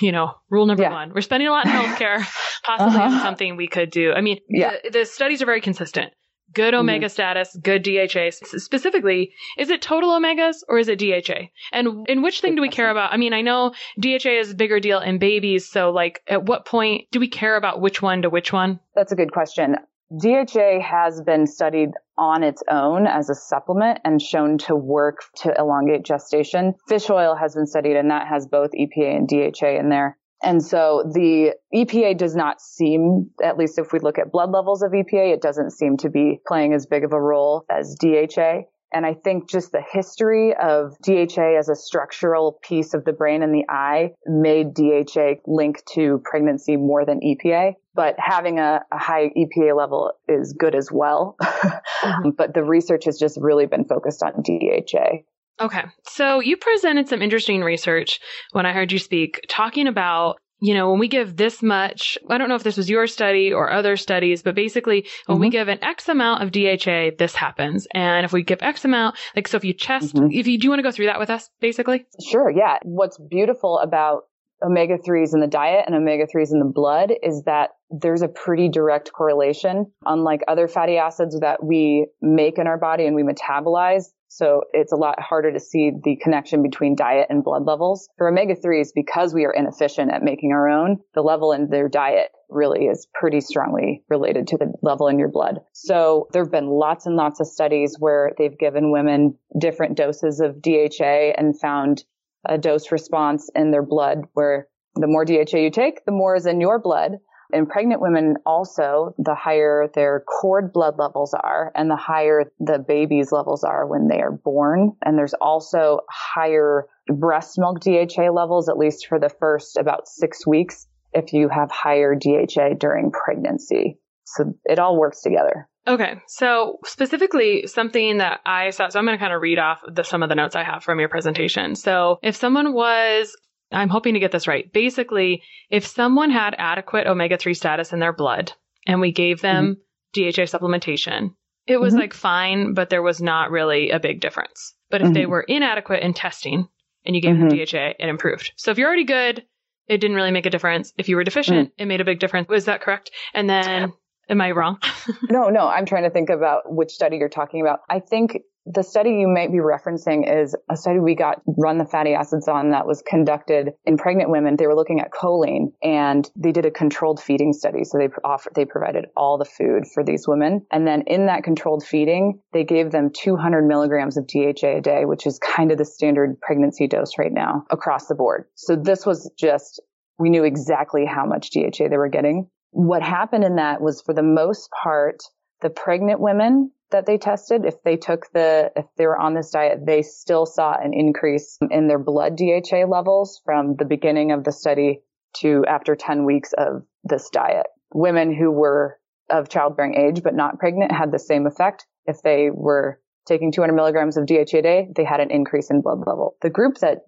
you 0.00 0.12
know, 0.12 0.32
rule 0.50 0.66
number 0.66 0.84
yeah. 0.84 0.92
one. 0.92 1.12
We're 1.14 1.22
spending 1.22 1.48
a 1.48 1.50
lot 1.50 1.66
in 1.66 1.72
healthcare, 1.72 2.24
possibly 2.64 3.00
uh-huh. 3.00 3.22
something 3.22 3.56
we 3.56 3.68
could 3.68 3.90
do. 3.90 4.12
I 4.12 4.20
mean, 4.20 4.38
yeah. 4.48 4.76
the, 4.84 4.90
the 4.90 5.04
studies 5.04 5.42
are 5.42 5.46
very 5.46 5.60
consistent. 5.60 6.12
Good 6.54 6.74
mm-hmm. 6.74 6.80
omega 6.80 7.06
mm-hmm. 7.06 7.12
status, 7.12 7.56
good 7.62 7.82
DHA. 7.82 8.30
Specifically, 8.58 9.32
is 9.58 9.70
it 9.70 9.80
total 9.80 10.10
omegas 10.10 10.56
or 10.68 10.78
is 10.78 10.88
it 10.88 10.98
DHA? 10.98 11.48
And 11.72 12.06
in 12.08 12.22
which 12.22 12.40
thing 12.40 12.54
do 12.54 12.62
we 12.62 12.68
care 12.68 12.90
about? 12.90 13.12
I 13.12 13.16
mean, 13.16 13.32
I 13.32 13.40
know 13.40 13.72
DHA 13.98 14.30
is 14.30 14.50
a 14.50 14.54
bigger 14.54 14.78
deal 14.78 15.00
in 15.00 15.18
babies. 15.18 15.68
So 15.68 15.90
like 15.90 16.20
at 16.26 16.44
what 16.44 16.66
point 16.66 17.08
do 17.10 17.20
we 17.20 17.28
care 17.28 17.56
about 17.56 17.80
which 17.80 18.02
one 18.02 18.22
to 18.22 18.30
which 18.30 18.52
one? 18.52 18.80
That's 18.94 19.12
a 19.12 19.16
good 19.16 19.32
question. 19.32 19.76
DHA 20.20 20.80
has 20.80 21.22
been 21.22 21.46
studied 21.46 21.90
on 22.18 22.42
its 22.42 22.62
own 22.70 23.06
as 23.06 23.30
a 23.30 23.34
supplement 23.34 24.00
and 24.04 24.20
shown 24.20 24.58
to 24.58 24.76
work 24.76 25.22
to 25.36 25.54
elongate 25.58 26.04
gestation. 26.04 26.74
Fish 26.88 27.08
oil 27.08 27.34
has 27.34 27.54
been 27.54 27.66
studied 27.66 27.96
and 27.96 28.10
that 28.10 28.28
has 28.28 28.46
both 28.46 28.70
EPA 28.72 29.16
and 29.16 29.28
DHA 29.28 29.78
in 29.78 29.88
there. 29.88 30.18
And 30.42 30.62
so 30.62 31.10
the 31.14 31.54
EPA 31.74 32.18
does 32.18 32.34
not 32.34 32.60
seem, 32.60 33.30
at 33.42 33.56
least 33.56 33.78
if 33.78 33.92
we 33.92 34.00
look 34.00 34.18
at 34.18 34.32
blood 34.32 34.50
levels 34.50 34.82
of 34.82 34.90
EPA, 34.90 35.32
it 35.32 35.40
doesn't 35.40 35.70
seem 35.70 35.96
to 35.98 36.10
be 36.10 36.40
playing 36.46 36.74
as 36.74 36.84
big 36.86 37.04
of 37.04 37.12
a 37.12 37.20
role 37.20 37.64
as 37.70 37.96
DHA. 38.00 38.62
And 38.92 39.06
I 39.06 39.14
think 39.14 39.48
just 39.48 39.72
the 39.72 39.82
history 39.92 40.52
of 40.54 40.96
DHA 41.02 41.56
as 41.58 41.68
a 41.70 41.76
structural 41.76 42.58
piece 42.62 42.92
of 42.92 43.04
the 43.04 43.12
brain 43.12 43.42
and 43.42 43.54
the 43.54 43.64
eye 43.68 44.10
made 44.26 44.74
DHA 44.74 45.36
link 45.46 45.82
to 45.94 46.20
pregnancy 46.24 46.76
more 46.76 47.06
than 47.06 47.20
EPA. 47.20 47.74
But 47.94 48.14
having 48.18 48.58
a, 48.58 48.82
a 48.90 48.98
high 48.98 49.30
EPA 49.36 49.76
level 49.76 50.12
is 50.28 50.54
good 50.58 50.74
as 50.74 50.90
well. 50.90 51.36
mm-hmm. 51.42 52.30
But 52.36 52.54
the 52.54 52.64
research 52.64 53.04
has 53.04 53.18
just 53.18 53.38
really 53.40 53.66
been 53.66 53.84
focused 53.84 54.22
on 54.22 54.42
DHA. 54.42 55.22
Okay. 55.60 55.84
So 56.08 56.40
you 56.40 56.56
presented 56.56 57.08
some 57.08 57.22
interesting 57.22 57.62
research 57.62 58.20
when 58.52 58.66
I 58.66 58.72
heard 58.72 58.90
you 58.90 58.98
speak 58.98 59.44
talking 59.48 59.86
about 59.86 60.36
you 60.62 60.74
know, 60.74 60.92
when 60.92 61.00
we 61.00 61.08
give 61.08 61.36
this 61.36 61.60
much, 61.60 62.16
I 62.30 62.38
don't 62.38 62.48
know 62.48 62.54
if 62.54 62.62
this 62.62 62.76
was 62.76 62.88
your 62.88 63.08
study 63.08 63.52
or 63.52 63.72
other 63.72 63.96
studies, 63.96 64.44
but 64.44 64.54
basically 64.54 65.08
when 65.26 65.34
mm-hmm. 65.34 65.40
we 65.40 65.50
give 65.50 65.66
an 65.66 65.82
X 65.82 66.08
amount 66.08 66.44
of 66.44 66.52
DHA, 66.52 67.16
this 67.18 67.34
happens. 67.34 67.88
And 67.92 68.24
if 68.24 68.32
we 68.32 68.44
give 68.44 68.62
X 68.62 68.84
amount, 68.84 69.16
like, 69.34 69.48
so 69.48 69.56
if 69.56 69.64
you 69.64 69.74
chest, 69.74 70.14
mm-hmm. 70.14 70.30
if 70.30 70.46
you, 70.46 70.58
do 70.58 70.64
you 70.64 70.70
want 70.70 70.78
to 70.78 70.84
go 70.84 70.92
through 70.92 71.06
that 71.06 71.18
with 71.18 71.30
us, 71.30 71.50
basically? 71.60 72.06
Sure. 72.30 72.48
Yeah. 72.48 72.78
What's 72.84 73.18
beautiful 73.18 73.80
about 73.80 74.26
omega 74.64 74.98
3s 74.98 75.34
in 75.34 75.40
the 75.40 75.46
diet 75.46 75.84
and 75.86 75.94
omega 75.94 76.26
3s 76.26 76.52
in 76.52 76.58
the 76.58 76.64
blood 76.64 77.12
is 77.22 77.42
that 77.44 77.70
there's 77.90 78.22
a 78.22 78.28
pretty 78.28 78.68
direct 78.68 79.12
correlation. 79.12 79.92
Unlike 80.06 80.42
other 80.48 80.68
fatty 80.68 80.96
acids 80.96 81.38
that 81.40 81.62
we 81.64 82.06
make 82.20 82.58
in 82.58 82.66
our 82.66 82.78
body 82.78 83.06
and 83.06 83.14
we 83.14 83.22
metabolize, 83.22 84.06
so 84.28 84.62
it's 84.72 84.92
a 84.92 84.96
lot 84.96 85.20
harder 85.20 85.52
to 85.52 85.60
see 85.60 85.92
the 86.02 86.16
connection 86.16 86.62
between 86.62 86.96
diet 86.96 87.26
and 87.28 87.44
blood 87.44 87.66
levels. 87.66 88.08
For 88.16 88.28
omega 88.28 88.54
3s, 88.54 88.88
because 88.94 89.34
we 89.34 89.44
are 89.44 89.52
inefficient 89.52 90.10
at 90.10 90.22
making 90.22 90.52
our 90.52 90.70
own, 90.70 91.00
the 91.14 91.20
level 91.20 91.52
in 91.52 91.68
their 91.68 91.86
diet 91.90 92.30
really 92.48 92.86
is 92.86 93.06
pretty 93.12 93.42
strongly 93.42 94.02
related 94.08 94.46
to 94.46 94.56
the 94.56 94.72
level 94.80 95.08
in 95.08 95.18
your 95.18 95.28
blood. 95.28 95.60
So 95.72 96.28
there 96.32 96.42
have 96.42 96.50
been 96.50 96.68
lots 96.68 97.04
and 97.04 97.14
lots 97.14 97.40
of 97.40 97.46
studies 97.46 97.96
where 97.98 98.32
they've 98.38 98.58
given 98.58 98.90
women 98.90 99.36
different 99.58 99.98
doses 99.98 100.40
of 100.40 100.62
DHA 100.62 101.34
and 101.36 101.58
found 101.60 102.04
a 102.48 102.58
dose 102.58 102.92
response 102.92 103.50
in 103.54 103.70
their 103.70 103.82
blood 103.82 104.22
where 104.34 104.68
the 104.94 105.06
more 105.06 105.24
DHA 105.24 105.58
you 105.58 105.70
take, 105.70 106.04
the 106.04 106.12
more 106.12 106.36
is 106.36 106.46
in 106.46 106.60
your 106.60 106.78
blood 106.78 107.12
in 107.52 107.66
pregnant 107.66 108.00
women 108.00 108.36
also, 108.46 109.14
the 109.18 109.34
higher 109.34 109.88
their 109.94 110.20
cord 110.20 110.72
blood 110.72 110.98
levels 110.98 111.34
are 111.34 111.70
and 111.74 111.90
the 111.90 111.96
higher 111.96 112.50
the 112.58 112.78
baby's 112.78 113.30
levels 113.30 113.62
are 113.62 113.86
when 113.86 114.08
they 114.08 114.20
are 114.20 114.32
born. 114.32 114.92
And 115.04 115.18
there's 115.18 115.34
also 115.34 116.00
higher 116.10 116.86
breast 117.06 117.58
milk 117.58 117.80
DHA 117.80 118.30
levels, 118.32 118.68
at 118.68 118.78
least 118.78 119.06
for 119.06 119.18
the 119.18 119.28
first 119.28 119.76
about 119.76 120.08
six 120.08 120.46
weeks, 120.46 120.86
if 121.12 121.32
you 121.32 121.48
have 121.48 121.70
higher 121.70 122.14
DHA 122.14 122.74
during 122.78 123.10
pregnancy. 123.10 123.98
So 124.24 124.54
it 124.64 124.78
all 124.78 124.98
works 124.98 125.20
together. 125.20 125.68
Okay. 125.86 126.20
So 126.28 126.78
specifically 126.84 127.66
something 127.66 128.18
that 128.18 128.40
I 128.46 128.70
saw, 128.70 128.88
so 128.88 128.98
I'm 128.98 129.04
going 129.04 129.18
to 129.18 129.22
kind 129.22 129.34
of 129.34 129.42
read 129.42 129.58
off 129.58 129.80
the, 129.86 130.04
some 130.04 130.22
of 130.22 130.28
the 130.28 130.34
notes 130.34 130.54
I 130.54 130.62
have 130.62 130.84
from 130.84 131.00
your 131.00 131.08
presentation. 131.08 131.74
So 131.74 132.18
if 132.22 132.36
someone 132.36 132.72
was 132.72 133.36
I'm 133.72 133.88
hoping 133.88 134.14
to 134.14 134.20
get 134.20 134.32
this 134.32 134.46
right. 134.46 134.70
Basically, 134.72 135.42
if 135.70 135.86
someone 135.86 136.30
had 136.30 136.54
adequate 136.58 137.06
omega 137.06 137.38
3 137.38 137.54
status 137.54 137.92
in 137.92 138.00
their 138.00 138.12
blood 138.12 138.52
and 138.86 139.00
we 139.00 139.12
gave 139.12 139.40
them 139.40 139.76
mm-hmm. 140.14 140.30
DHA 140.30 140.44
supplementation, 140.58 141.30
it 141.66 141.78
was 141.78 141.94
Mhm. 141.94 142.00
like 142.00 142.12
fine, 142.12 142.74
but 142.74 142.90
there 142.90 143.02
was 143.02 143.22
not 143.22 143.50
really 143.50 143.90
a 143.90 143.98
big 143.98 144.20
difference. 144.20 144.74
But 144.90 145.00
if 145.00 145.14
they 145.14 145.22
Mhm. 145.24 145.28
were 145.30 145.40
inadequate 145.42 146.02
in 146.02 146.12
testing 146.12 146.68
and 147.06 147.16
you 147.16 147.22
gave 147.22 147.38
them 147.38 147.48
Mhm. 147.48 147.52
DHA, 147.56 147.94
it 147.98 148.08
improved. 148.08 148.52
So 148.56 148.70
if 148.70 148.76
you're 148.78 148.88
already 148.88 149.04
good, 149.04 149.44
it 149.88 149.98
didn't 149.98 150.16
really 150.16 150.30
make 150.32 150.44
a 150.46 150.50
difference. 150.50 150.92
If 150.98 151.08
you 151.08 151.16
were 151.16 151.24
deficient, 151.24 151.70
Mm. 151.70 151.72
it 151.78 151.86
made 151.86 152.00
a 152.02 152.04
big 152.04 152.18
difference. 152.20 152.48
Was 152.48 152.66
that 152.66 152.82
correct? 152.82 153.10
And 153.32 153.48
then, 153.48 153.92
am 154.28 154.40
I 154.40 154.50
wrong? 154.52 154.78
No, 155.30 155.48
no, 155.48 155.66
I'm 155.66 155.84
trying 155.84 156.04
to 156.04 156.10
think 156.10 156.30
about 156.30 156.72
which 156.72 156.92
study 156.92 157.16
you're 157.16 157.28
talking 157.28 157.60
about. 157.60 157.80
I 157.90 157.98
think 157.98 158.38
the 158.66 158.82
study 158.82 159.10
you 159.10 159.26
might 159.26 159.50
be 159.50 159.58
referencing 159.58 160.30
is 160.30 160.54
a 160.70 160.76
study 160.76 161.00
we 161.00 161.14
got 161.14 161.42
run 161.46 161.78
the 161.78 161.84
fatty 161.84 162.14
acids 162.14 162.46
on 162.46 162.70
that 162.70 162.86
was 162.86 163.02
conducted 163.04 163.72
in 163.84 163.96
pregnant 163.96 164.30
women. 164.30 164.56
They 164.56 164.66
were 164.66 164.76
looking 164.76 165.00
at 165.00 165.10
choline 165.10 165.72
and 165.82 166.30
they 166.36 166.52
did 166.52 166.66
a 166.66 166.70
controlled 166.70 167.20
feeding 167.20 167.52
study. 167.52 167.82
So 167.84 167.98
they 167.98 168.08
offered, 168.24 168.52
they 168.54 168.64
provided 168.64 169.06
all 169.16 169.38
the 169.38 169.44
food 169.44 169.84
for 169.92 170.04
these 170.04 170.28
women. 170.28 170.64
And 170.70 170.86
then 170.86 171.02
in 171.06 171.26
that 171.26 171.42
controlled 171.42 171.84
feeding, 171.84 172.40
they 172.52 172.62
gave 172.62 172.92
them 172.92 173.10
200 173.10 173.66
milligrams 173.66 174.16
of 174.16 174.28
DHA 174.28 174.78
a 174.78 174.80
day, 174.80 175.04
which 175.04 175.26
is 175.26 175.40
kind 175.40 175.72
of 175.72 175.78
the 175.78 175.84
standard 175.84 176.40
pregnancy 176.40 176.86
dose 176.86 177.18
right 177.18 177.32
now 177.32 177.64
across 177.70 178.06
the 178.06 178.14
board. 178.14 178.44
So 178.54 178.76
this 178.76 179.04
was 179.04 179.30
just, 179.38 179.82
we 180.18 180.30
knew 180.30 180.44
exactly 180.44 181.04
how 181.04 181.26
much 181.26 181.50
DHA 181.50 181.88
they 181.88 181.96
were 181.96 182.08
getting. 182.08 182.48
What 182.72 183.02
happened 183.02 183.44
in 183.44 183.56
that 183.56 183.80
was 183.80 184.02
for 184.02 184.14
the 184.14 184.22
most 184.22 184.70
part, 184.82 185.22
the 185.60 185.70
pregnant 185.70 186.20
women 186.20 186.72
that 186.90 187.06
they 187.06 187.18
tested, 187.18 187.64
if 187.64 187.82
they 187.84 187.96
took 187.96 188.30
the, 188.32 188.72
if 188.76 188.86
they 188.96 189.06
were 189.06 189.18
on 189.18 189.34
this 189.34 189.50
diet, 189.50 189.84
they 189.86 190.02
still 190.02 190.46
saw 190.46 190.74
an 190.74 190.92
increase 190.94 191.58
in 191.70 191.86
their 191.86 191.98
blood 191.98 192.36
DHA 192.36 192.86
levels 192.88 193.40
from 193.44 193.76
the 193.76 193.84
beginning 193.84 194.32
of 194.32 194.44
the 194.44 194.52
study 194.52 195.00
to 195.36 195.64
after 195.68 195.94
10 195.94 196.24
weeks 196.24 196.52
of 196.56 196.82
this 197.04 197.28
diet. 197.30 197.66
Women 197.94 198.34
who 198.34 198.50
were 198.50 198.98
of 199.30 199.48
childbearing 199.48 199.94
age 199.94 200.22
but 200.22 200.34
not 200.34 200.58
pregnant 200.58 200.92
had 200.92 201.12
the 201.12 201.18
same 201.18 201.46
effect. 201.46 201.86
If 202.06 202.22
they 202.22 202.50
were 202.50 203.00
taking 203.26 203.52
200 203.52 203.74
milligrams 203.74 204.16
of 204.16 204.26
DHA 204.26 204.58
a 204.58 204.62
day, 204.62 204.88
they 204.94 205.04
had 205.04 205.20
an 205.20 205.30
increase 205.30 205.70
in 205.70 205.82
blood 205.82 206.00
level. 206.06 206.36
The 206.42 206.50
group 206.50 206.78
that 206.78 207.00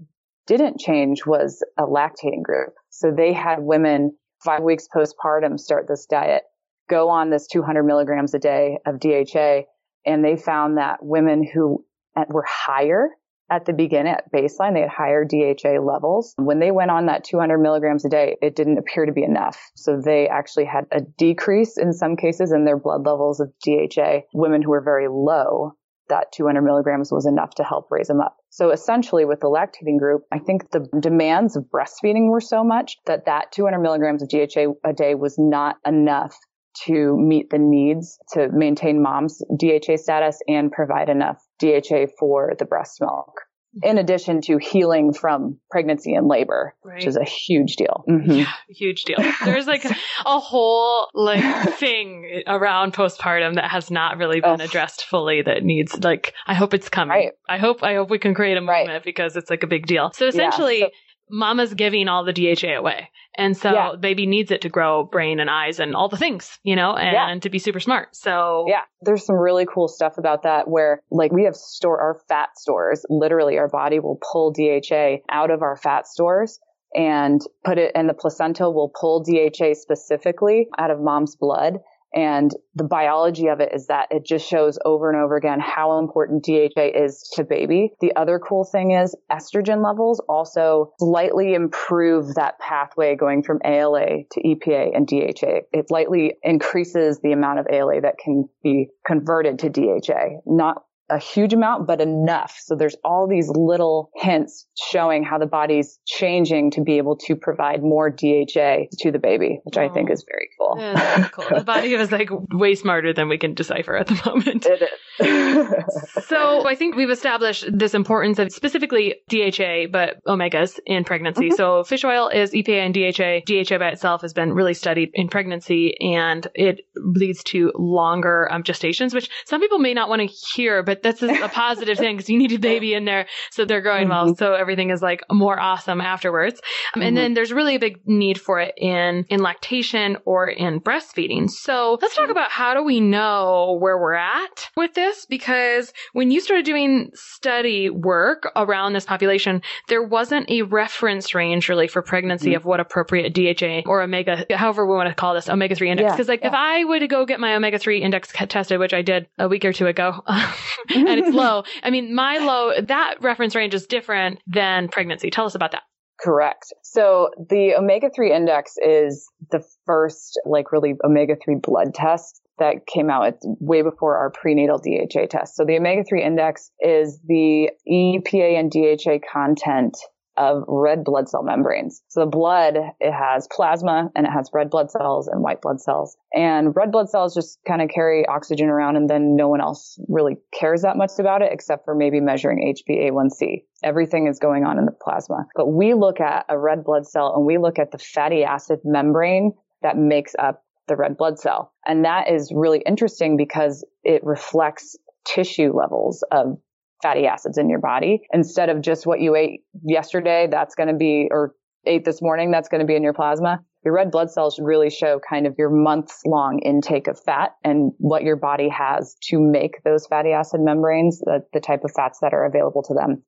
didn't 0.47 0.79
change 0.79 1.27
was 1.27 1.65
a 1.79 1.83
lactating 1.85 2.43
group. 2.43 2.75
So 2.91 3.11
they 3.11 3.33
had 3.33 3.61
women 3.61 4.17
five 4.45 4.63
weeks 4.63 4.87
postpartum 4.95 5.59
start 5.59 5.87
this 5.89 6.07
diet, 6.07 6.43
go 6.89 7.09
on 7.09 7.31
this 7.31 7.47
200 7.47 7.83
milligrams 7.83 8.35
a 8.35 8.39
day 8.39 8.79
of 8.87 9.01
DHA, 9.01 9.63
and 10.07 10.25
they 10.25 10.37
found 10.37 10.79
that 10.79 10.99
women 11.03 11.43
who 11.43 11.85
were 12.29 12.45
higher 12.47 13.09
at 13.51 13.67
the 13.67 13.73
beginning, 13.73 14.13
at 14.13 14.33
baseline, 14.33 14.75
they 14.75 14.81
had 14.81 14.91
higher 14.91 15.25
DHA 15.25 15.81
levels. 15.81 16.35
When 16.37 16.61
they 16.61 16.71
went 16.71 16.91
on 16.91 17.07
that 17.07 17.25
200 17.25 17.59
milligrams 17.59 18.05
a 18.05 18.09
day, 18.09 18.37
it 18.41 18.57
didn't 18.57 18.79
appear 18.79 19.05
to 19.05 19.13
be 19.13 19.23
enough. 19.23 19.71
So 19.77 20.01
they 20.03 20.29
actually 20.29 20.65
had 20.65 20.87
a 20.91 21.01
decrease 21.03 21.77
in 21.77 21.93
some 21.93 22.17
cases 22.17 22.53
in 22.53 22.65
their 22.65 22.79
blood 22.79 23.05
levels 23.05 23.41
of 23.41 23.53
DHA. 23.63 24.23
Women 24.33 24.63
who 24.63 24.71
were 24.71 24.83
very 24.83 25.09
low, 25.09 25.73
that 26.09 26.33
200 26.33 26.63
milligrams 26.63 27.13
was 27.13 27.27
enough 27.27 27.55
to 27.57 27.65
help 27.65 27.89
raise 27.91 28.09
them 28.09 28.21
up. 28.21 28.37
So 28.55 28.71
essentially 28.71 29.25
with 29.25 29.41
the 29.41 29.49
lactating 29.49 29.99
group, 29.99 30.27
I 30.31 30.39
think 30.39 30.71
the 30.71 30.87
demands 31.01 31.57
of 31.57 31.65
breastfeeding 31.65 32.31
were 32.31 32.41
so 32.41 32.63
much 32.63 32.99
that 33.05 33.25
that 33.27 33.51
200 33.51 33.81
milligrams 33.81 34.23
of 34.23 34.29
DHA 34.29 34.75
a 34.85 34.93
day 34.93 35.17
was 35.17 35.35
not 35.37 35.79
enough 35.85 36.39
to 36.85 37.17
meet 37.17 37.51
the 37.51 37.59
needs 37.59 38.17
to 38.35 38.49
maintain 38.53 39.03
mom's 39.03 39.43
DHA 39.59 39.97
status 39.97 40.39
and 40.47 40.71
provide 40.71 41.09
enough 41.09 41.45
DHA 41.59 42.07
for 42.17 42.53
the 42.57 42.65
breast 42.65 43.01
milk. 43.01 43.41
In 43.83 43.99
addition 43.99 44.41
to 44.43 44.59
healing 44.59 45.13
from 45.13 45.59
pregnancy 45.71 46.15
and 46.15 46.29
labor, 46.29 46.75
Right. 46.85 46.97
which 46.97 47.07
is 47.07 47.17
a 47.17 47.25
huge 47.25 47.77
deal. 47.77 48.05
Mhm. 48.09 48.39
Yeah, 48.39 48.53
huge 48.69 49.03
deal. 49.05 49.19
There's 49.45 49.67
like 49.67 49.85
a 50.27 50.39
whole 50.39 51.09
like 51.15 51.43
thing 51.79 52.43
around 52.47 52.93
postpartum 52.95 53.55
that 53.57 53.71
has 53.71 53.91
not 53.91 54.17
really 54.17 54.41
been 54.41 54.61
addressed 54.61 55.05
fully 55.05 55.43
that 55.43 55.65
needs 55.65 55.99
like 56.05 56.35
I 56.47 56.55
hope 56.55 56.73
it's 56.75 56.89
coming. 56.89 57.17
Right. 57.17 57.33
I 57.49 57.59
hope 57.59 57.83
I 57.83 57.95
hope 57.95 58.11
we 58.11 58.19
can 58.19 58.35
create 58.35 58.57
a 58.57 58.63
Right. 58.63 59.03
because 59.05 59.37
it's 59.37 59.51
like 59.51 59.63
a 59.63 59.67
big 59.67 59.87
deal. 59.87 60.13
So 60.15 60.27
essentially 60.27 60.81
so- 60.81 60.91
mama's 61.31 61.75
giving 61.75 62.09
all 62.09 62.25
the 62.25 62.33
DHA 62.33 62.77
away. 62.79 63.11
And 63.37 63.57
so 63.57 63.73
Yeah. 63.73 63.93
baby 63.99 64.27
needs 64.27 64.51
it 64.51 64.61
to 64.63 64.69
grow 64.69 65.05
brain 65.05 65.41
and 65.41 65.51
eyes 65.51 65.81
and 65.81 65.95
all 65.97 66.09
the 66.09 66.17
things, 66.17 66.59
you 66.63 66.77
know, 66.77 66.95
and 66.95 67.13
Yeah. 67.13 67.39
to 67.41 67.51
be 67.51 67.59
super 67.59 67.81
smart. 67.81 68.15
So 68.15 68.65
Yeah, 68.69 68.83
there's 69.01 69.25
some 69.25 69.37
really 69.37 69.67
cool 69.67 69.89
stuff 69.89 70.19
about 70.19 70.43
that 70.43 70.69
where 70.69 71.01
like 71.11 71.33
we 71.33 71.45
have 71.45 71.57
store 71.57 72.01
our 72.01 72.21
fat 72.29 72.51
stores. 72.57 73.05
Literally 73.09 73.59
our 73.59 73.69
body 73.69 73.99
will 73.99 74.19
pull 74.33 74.53
DHA 74.53 75.23
out 75.31 75.51
of 75.51 75.63
our 75.63 75.77
fat 75.77 76.07
stores 76.07 76.61
and 76.95 77.41
put 77.65 77.79
it 77.79 77.91
and 77.95 78.09
the 78.09 78.15
placenta 78.15 78.71
will 78.71 78.93
pull 79.01 79.25
DHA 79.25 79.75
specifically 79.75 80.69
out 80.79 80.91
of 80.91 81.01
mom's 81.01 81.35
blood. 81.37 81.79
And 82.15 82.53
the 82.77 82.85
biology 82.85 83.49
of 83.49 83.61
it 83.61 83.73
is 83.75 83.89
that 83.89 84.09
it 84.11 84.25
just 84.25 84.49
shows 84.49 84.79
over 84.85 85.11
and 85.11 85.21
over 85.21 85.37
again 85.37 85.59
how 85.61 85.99
important 85.99 86.45
DHA 86.45 86.93
is 86.95 87.29
to 87.35 87.45
baby. 87.45 87.93
The 88.01 88.15
other 88.15 88.39
cool 88.39 88.65
thing 88.65 88.93
is 88.93 89.17
estrogen 89.31 89.85
levels 89.85 90.21
also 90.29 90.93
slightly 90.99 91.55
improve 91.55 92.35
that 92.35 92.59
pathway 92.61 93.17
going 93.17 93.43
from 93.43 93.61
ALA 93.65 94.25
to 94.31 94.43
EPA 94.43 94.97
and 94.97 95.07
DHA. 95.07 95.67
It 95.73 95.89
slightly 95.89 96.35
increases 96.43 97.21
the 97.21 97.33
amount 97.33 97.59
of 97.59 97.67
ALA 97.71 98.01
that 98.03 98.19
can 98.19 98.49
be 98.63 98.89
converted 99.05 99.59
to 99.61 99.69
DHA. 99.69 100.41
Not 100.47 100.85
a 101.11 101.19
huge 101.19 101.53
amount, 101.53 101.87
but 101.87 102.01
enough. 102.01 102.57
So 102.59 102.77
there's 102.77 102.97
all 103.05 103.29
these 103.29 103.49
little 103.49 104.11
hints 104.17 104.67
showing 104.91 105.23
how 105.23 105.39
the 105.39 105.47
body's 105.47 105.99
changing 106.07 106.71
to 106.73 106.83
be 106.83 106.99
able 106.99 107.17
to 107.27 107.37
provide 107.37 107.83
more 107.83 108.11
DHA 108.11 108.87
to 109.01 109.11
the 109.11 109.19
baby, 109.19 109.61
which 109.65 109.77
I 109.77 109.89
think 109.89 110.11
is 110.11 110.25
very 110.29 110.49
cool. 110.59 110.77
Yeah, 110.79 111.29
cool. 111.29 111.59
The 111.59 111.65
body 111.65 111.95
is 111.95 112.11
like 112.11 112.31
way 112.53 112.75
smarter 112.75 113.13
than 113.13 113.29
we 113.29 113.39
can 113.39 113.55
decipher 113.55 113.97
at 113.97 114.07
the 114.07 114.21
moment. 114.27 114.67
It 114.67 114.83
is. 114.83 114.89
So 116.27 116.67
I 116.67 116.75
think 116.75 116.97
we've 116.97 117.11
established 117.11 117.67
this 117.73 117.95
importance 117.95 118.39
of 118.39 118.51
specifically 118.53 119.17
DHA, 119.29 119.89
but 119.93 120.17
omegas 120.27 120.79
in 120.87 121.05
pregnancy. 121.05 121.49
Mm-hmm. 121.49 121.57
So 121.57 121.85
fish 121.85 122.05
oil 122.05 122.29
is 122.29 122.53
EPA 122.53 122.87
and 122.87 122.95
DHA. 122.95 123.45
DHA 123.47 123.79
by 123.79 123.89
itself 123.91 124.23
has 124.23 124.33
been 124.33 124.53
really 124.53 124.75
studied 124.75 125.11
in 125.15 125.29
pregnancy 125.29 125.97
and 126.01 126.47
it 126.55 126.81
leads 126.97 127.45
to 127.45 127.73
longer 127.77 128.51
um, 128.51 128.63
gestations, 128.63 129.15
which 129.15 129.29
some 129.45 129.61
people 129.61 129.79
may 129.79 129.95
not 129.95 130.09
want 130.09 130.23
to 130.23 130.35
hear, 130.55 130.83
but 130.83 130.94
that's 131.03 131.23
a, 131.23 131.29
a 131.45 131.49
positive 131.49 131.99
thing 131.99 132.17
because 132.17 132.29
you 132.31 132.39
need 132.39 132.53
a 132.53 132.59
baby 132.59 132.95
in 132.95 133.05
there 133.05 133.27
so 133.51 133.65
they're 133.65 133.81
growing 133.81 134.09
well. 134.09 134.27
Mhm. 134.29 134.39
So 134.39 134.55
everything 134.55 134.91
is 134.91 135.03
like 135.03 135.23
more 135.31 135.59
awesome 135.59 136.01
afterwards. 136.01 136.61
Um, 136.95 137.03
And 137.03 137.17
then 137.17 137.35
there's 137.35 137.53
really 137.53 137.75
a 137.75 137.79
big 137.79 138.01
need 138.07 138.41
for 138.41 138.61
it 138.61 138.75
in, 138.77 139.25
in 139.29 139.41
lactation 139.41 140.17
or 140.25 140.49
in 140.49 140.81
breastfeeding. 140.81 141.51
So 141.51 141.99
let's 142.01 142.15
talk 142.15 142.31
about 142.31 142.51
how 142.51 142.75
do 142.75 142.83
we 142.83 143.01
know 143.01 143.79
where 143.81 143.99
we're 143.99 144.15
at 144.15 144.71
with 144.77 144.95
this? 144.95 145.27
Because 145.27 145.93
when 146.13 146.31
you 146.31 146.41
started 146.41 146.65
doing 146.65 147.11
study 147.15 147.91
work 147.91 148.51
around 148.57 148.93
this 148.93 149.05
population, 149.05 149.63
there 149.89 150.03
wasn't 150.03 150.49
a 150.51 150.63
reference 150.63 151.35
range 151.35 151.69
really 151.69 151.89
for 151.89 152.03
pregnancy 152.03 152.53
Mhm. 152.53 152.57
of 152.57 152.65
what 152.65 152.81
appropriate 152.81 153.33
DHA 153.35 153.83
or 153.87 154.03
omega, 154.03 154.45
however 154.51 154.87
we 154.87 154.95
want 154.95 155.09
to 155.09 155.15
call 155.15 155.35
this, 155.35 155.49
omega 155.49 155.75
3 155.75 155.91
index. 155.91 156.05
Yeah, 156.07 156.13
Because 156.13 156.29
like 156.29 156.41
if 156.45 156.53
yeah. 156.53 156.59
I 156.59 156.85
would 156.85 157.09
go 157.09 157.25
get 157.27 157.41
my 157.41 157.55
omega 157.55 157.79
3 157.79 158.03
index 158.03 158.33
tested, 158.49 158.79
which 158.79 158.95
I 158.95 159.03
did 159.03 159.27
a 159.39 159.49
week 159.49 159.65
or 159.65 159.73
two 159.73 159.87
ago, 159.87 160.23
and 160.95 161.21
it's 161.21 161.29
low. 161.35 161.65
I 161.83 161.91
mean, 161.91 162.15
my 162.15 162.39
low, 162.39 162.73
that 162.81 163.17
reference 163.21 163.55
range 163.55 163.75
is 163.75 163.87
different 163.87 164.41
than 164.47 164.89
pregnancy. 164.89 165.31
Tell 165.31 165.47
us 165.47 165.55
about 165.55 165.73
that. 165.73 165.83
Correct. 166.21 166.73
So 166.83 167.31
the 167.51 167.75
omega 167.77 168.09
3 168.15 168.33
index 168.33 168.75
is 168.79 169.29
the 169.51 169.65
first, 169.85 170.41
like, 170.47 170.73
really 170.73 170.95
omega 171.05 171.35
3 171.43 171.57
blood 171.57 171.93
test 171.93 172.41
that 172.59 172.87
came 172.87 173.11
out 173.11 173.27
It's 173.29 173.47
way 173.61 173.83
before 173.83 174.17
our 174.17 174.31
prenatal 174.31 174.79
DHA 174.79 175.27
test. 175.29 175.57
So 175.57 175.65
the 175.65 175.77
omega 175.77 176.05
3 176.09 176.23
index 176.23 176.71
is 176.81 177.21
the 177.27 177.71
EPA 177.91 178.59
and 178.59 178.71
DHA 178.71 179.27
content 179.31 179.97
of 180.37 180.65
red 180.69 181.05
blood 181.05 181.29
cell 181.29 181.43
membranes. 181.43 182.03
So 182.09 182.21
the 182.21 182.27
blood, 182.27 182.77
it 183.01 183.13
has 183.13 183.49
plasma 183.51 184.11
and 184.15 184.27
it 184.27 184.31
has 184.31 184.51
red 184.53 184.71
blood 184.71 184.91
cells 184.91 185.29
and 185.29 185.43
white 185.43 185.61
blood 185.61 185.81
cells. 185.81 186.17
And 186.33 186.75
red 186.75 186.93
blood 186.93 187.09
cells 187.09 187.35
just 187.35 187.59
kind 187.67 187.83
of 187.83 187.89
carry 187.89 188.27
oxygen 188.27 188.69
around 188.69 188.97
and 188.97 189.09
then 189.09 189.37
no 189.37 189.49
one 189.49 189.61
else 189.61 189.99
really 190.09 190.37
cares 190.53 190.83
that 190.83 190.97
much 190.97 191.13
about 191.19 191.43
it 191.43 191.53
except 191.53 191.85
for 191.85 191.95
maybe 191.95 192.21
measuring 192.21 192.75
HbA1c. 192.89 193.65
Everything 193.83 194.27
is 194.27 194.39
going 194.39 194.65
on 194.65 194.79
in 194.79 194.87
the 194.87 194.93
plasma. 194.93 195.47
But 195.55 195.69
we 195.69 195.95
look 195.95 196.21
at 196.21 196.47
a 196.49 196.59
red 196.59 196.85
blood 196.85 197.07
cell 197.07 197.35
and 197.35 197.47
we 197.47 197.59
look 197.59 197.79
at 197.79 197.91
the 197.91 197.99
fatty 197.99 198.45
acid 198.45 198.81
membrane 198.85 199.53
that 199.83 199.97
makes 199.97 200.35
up 200.39 200.65
the 200.89 200.97
red 200.97 201.17
blood 201.17 201.39
cell. 201.39 201.73
And 201.87 202.05
that 202.05 202.31
is 202.31 202.53
really 202.55 202.83
interesting 202.87 203.37
because 203.37 203.85
it 204.03 204.23
reflects 204.25 204.97
tissue 205.25 205.73
levels 205.75 206.23
of 206.31 206.59
fatty 207.03 207.27
acids 207.27 207.59
in 207.59 207.69
your 207.69 207.81
body 207.81 208.23
instead 208.33 208.69
of 208.69 208.81
just 208.81 209.07
what 209.07 209.21
you 209.21 209.35
ate 209.35 209.63
yesterday. 209.83 210.49
That's 210.51 210.75
going 210.75 210.89
to 210.89 210.95
be, 210.95 211.29
or 211.31 211.55
ate 211.87 212.05
this 212.05 212.23
morning. 212.23 212.51
That's 212.51 212.69
going 212.69 212.81
to 212.81 212.87
be 212.87 212.97
in 212.97 213.03
your 213.03 213.13
plasma. 213.13 213.61
Your 213.85 213.95
red 213.95 214.11
blood 214.11 214.31
cells 214.31 214.55
should 214.55 214.65
really 214.65 214.89
show 214.89 215.21
kind 215.29 215.47
of 215.47 215.55
your 215.59 215.69
months 215.69 216.23
long 216.25 216.61
intake 216.61 217.07
of 217.07 217.21
fat 217.21 217.55
and 217.63 217.93
what 217.99 218.23
your 218.23 218.37
body 218.37 218.69
has 218.71 219.15
to 219.25 219.39
make 219.39 219.83
those 219.85 220.07
fatty 220.07 220.31
acid 220.33 220.61
membranes, 220.63 221.21
the, 221.21 221.45
the 221.53 221.61
type 221.61 221.85
of 221.85 221.93
fats 221.95 222.21
that 222.23 222.33
are 222.33 222.47
available 222.47 222.83
to 222.85 222.95
them. 222.95 223.23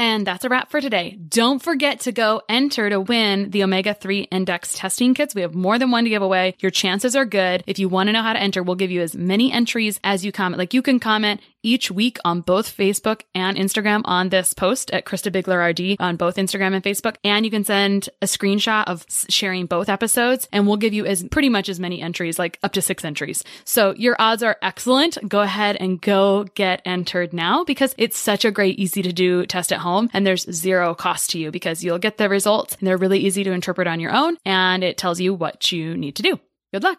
And 0.00 0.26
that's 0.26 0.46
a 0.46 0.48
wrap 0.48 0.70
for 0.70 0.80
today. 0.80 1.18
Don't 1.28 1.60
forget 1.60 2.00
to 2.00 2.12
go 2.12 2.40
enter 2.48 2.88
to 2.88 3.02
win 3.02 3.50
the 3.50 3.62
omega 3.62 3.92
3 3.92 4.20
index 4.30 4.72
testing 4.72 5.12
kits. 5.12 5.34
We 5.34 5.42
have 5.42 5.54
more 5.54 5.78
than 5.78 5.90
one 5.90 6.04
to 6.04 6.10
give 6.10 6.22
away. 6.22 6.54
Your 6.60 6.70
chances 6.70 7.14
are 7.14 7.26
good. 7.26 7.62
If 7.66 7.78
you 7.78 7.90
want 7.90 8.08
to 8.08 8.14
know 8.14 8.22
how 8.22 8.32
to 8.32 8.40
enter, 8.40 8.62
we'll 8.62 8.76
give 8.76 8.90
you 8.90 9.02
as 9.02 9.14
many 9.14 9.52
entries 9.52 10.00
as 10.02 10.24
you 10.24 10.32
comment. 10.32 10.58
Like 10.58 10.72
you 10.72 10.80
can 10.80 11.00
comment 11.00 11.42
each 11.62 11.90
week 11.90 12.18
on 12.24 12.40
both 12.40 12.76
Facebook 12.76 13.22
and 13.34 13.56
Instagram 13.56 14.02
on 14.04 14.28
this 14.28 14.54
post 14.54 14.90
at 14.90 15.04
Krista 15.04 15.30
Bigler 15.32 15.60
RD 15.68 15.96
on 16.00 16.16
both 16.16 16.36
Instagram 16.36 16.74
and 16.74 16.82
Facebook. 16.82 17.16
And 17.24 17.44
you 17.44 17.50
can 17.50 17.64
send 17.64 18.08
a 18.22 18.26
screenshot 18.26 18.84
of 18.84 19.04
sharing 19.28 19.66
both 19.66 19.88
episodes 19.88 20.48
and 20.52 20.66
we'll 20.66 20.76
give 20.76 20.94
you 20.94 21.06
as 21.06 21.22
pretty 21.24 21.48
much 21.48 21.68
as 21.68 21.80
many 21.80 22.00
entries, 22.00 22.38
like 22.38 22.58
up 22.62 22.72
to 22.72 22.82
six 22.82 23.04
entries. 23.04 23.42
So 23.64 23.94
your 23.94 24.16
odds 24.18 24.42
are 24.42 24.56
excellent. 24.62 25.18
Go 25.28 25.40
ahead 25.40 25.76
and 25.76 26.00
go 26.00 26.44
get 26.54 26.82
entered 26.84 27.32
now 27.32 27.64
because 27.64 27.94
it's 27.98 28.18
such 28.18 28.44
a 28.44 28.50
great, 28.50 28.78
easy 28.78 29.02
to 29.02 29.12
do 29.12 29.46
test 29.46 29.72
at 29.72 29.80
home 29.80 30.10
and 30.12 30.26
there's 30.26 30.50
zero 30.50 30.94
cost 30.94 31.30
to 31.30 31.38
you 31.38 31.50
because 31.50 31.84
you'll 31.84 31.98
get 31.98 32.18
the 32.18 32.28
results 32.28 32.76
and 32.78 32.86
they're 32.86 32.96
really 32.96 33.20
easy 33.20 33.44
to 33.44 33.52
interpret 33.52 33.88
on 33.88 34.00
your 34.00 34.12
own 34.12 34.36
and 34.44 34.82
it 34.84 34.96
tells 34.96 35.20
you 35.20 35.34
what 35.34 35.72
you 35.72 35.96
need 35.96 36.16
to 36.16 36.22
do. 36.22 36.38
Good 36.72 36.82
luck. 36.82 36.98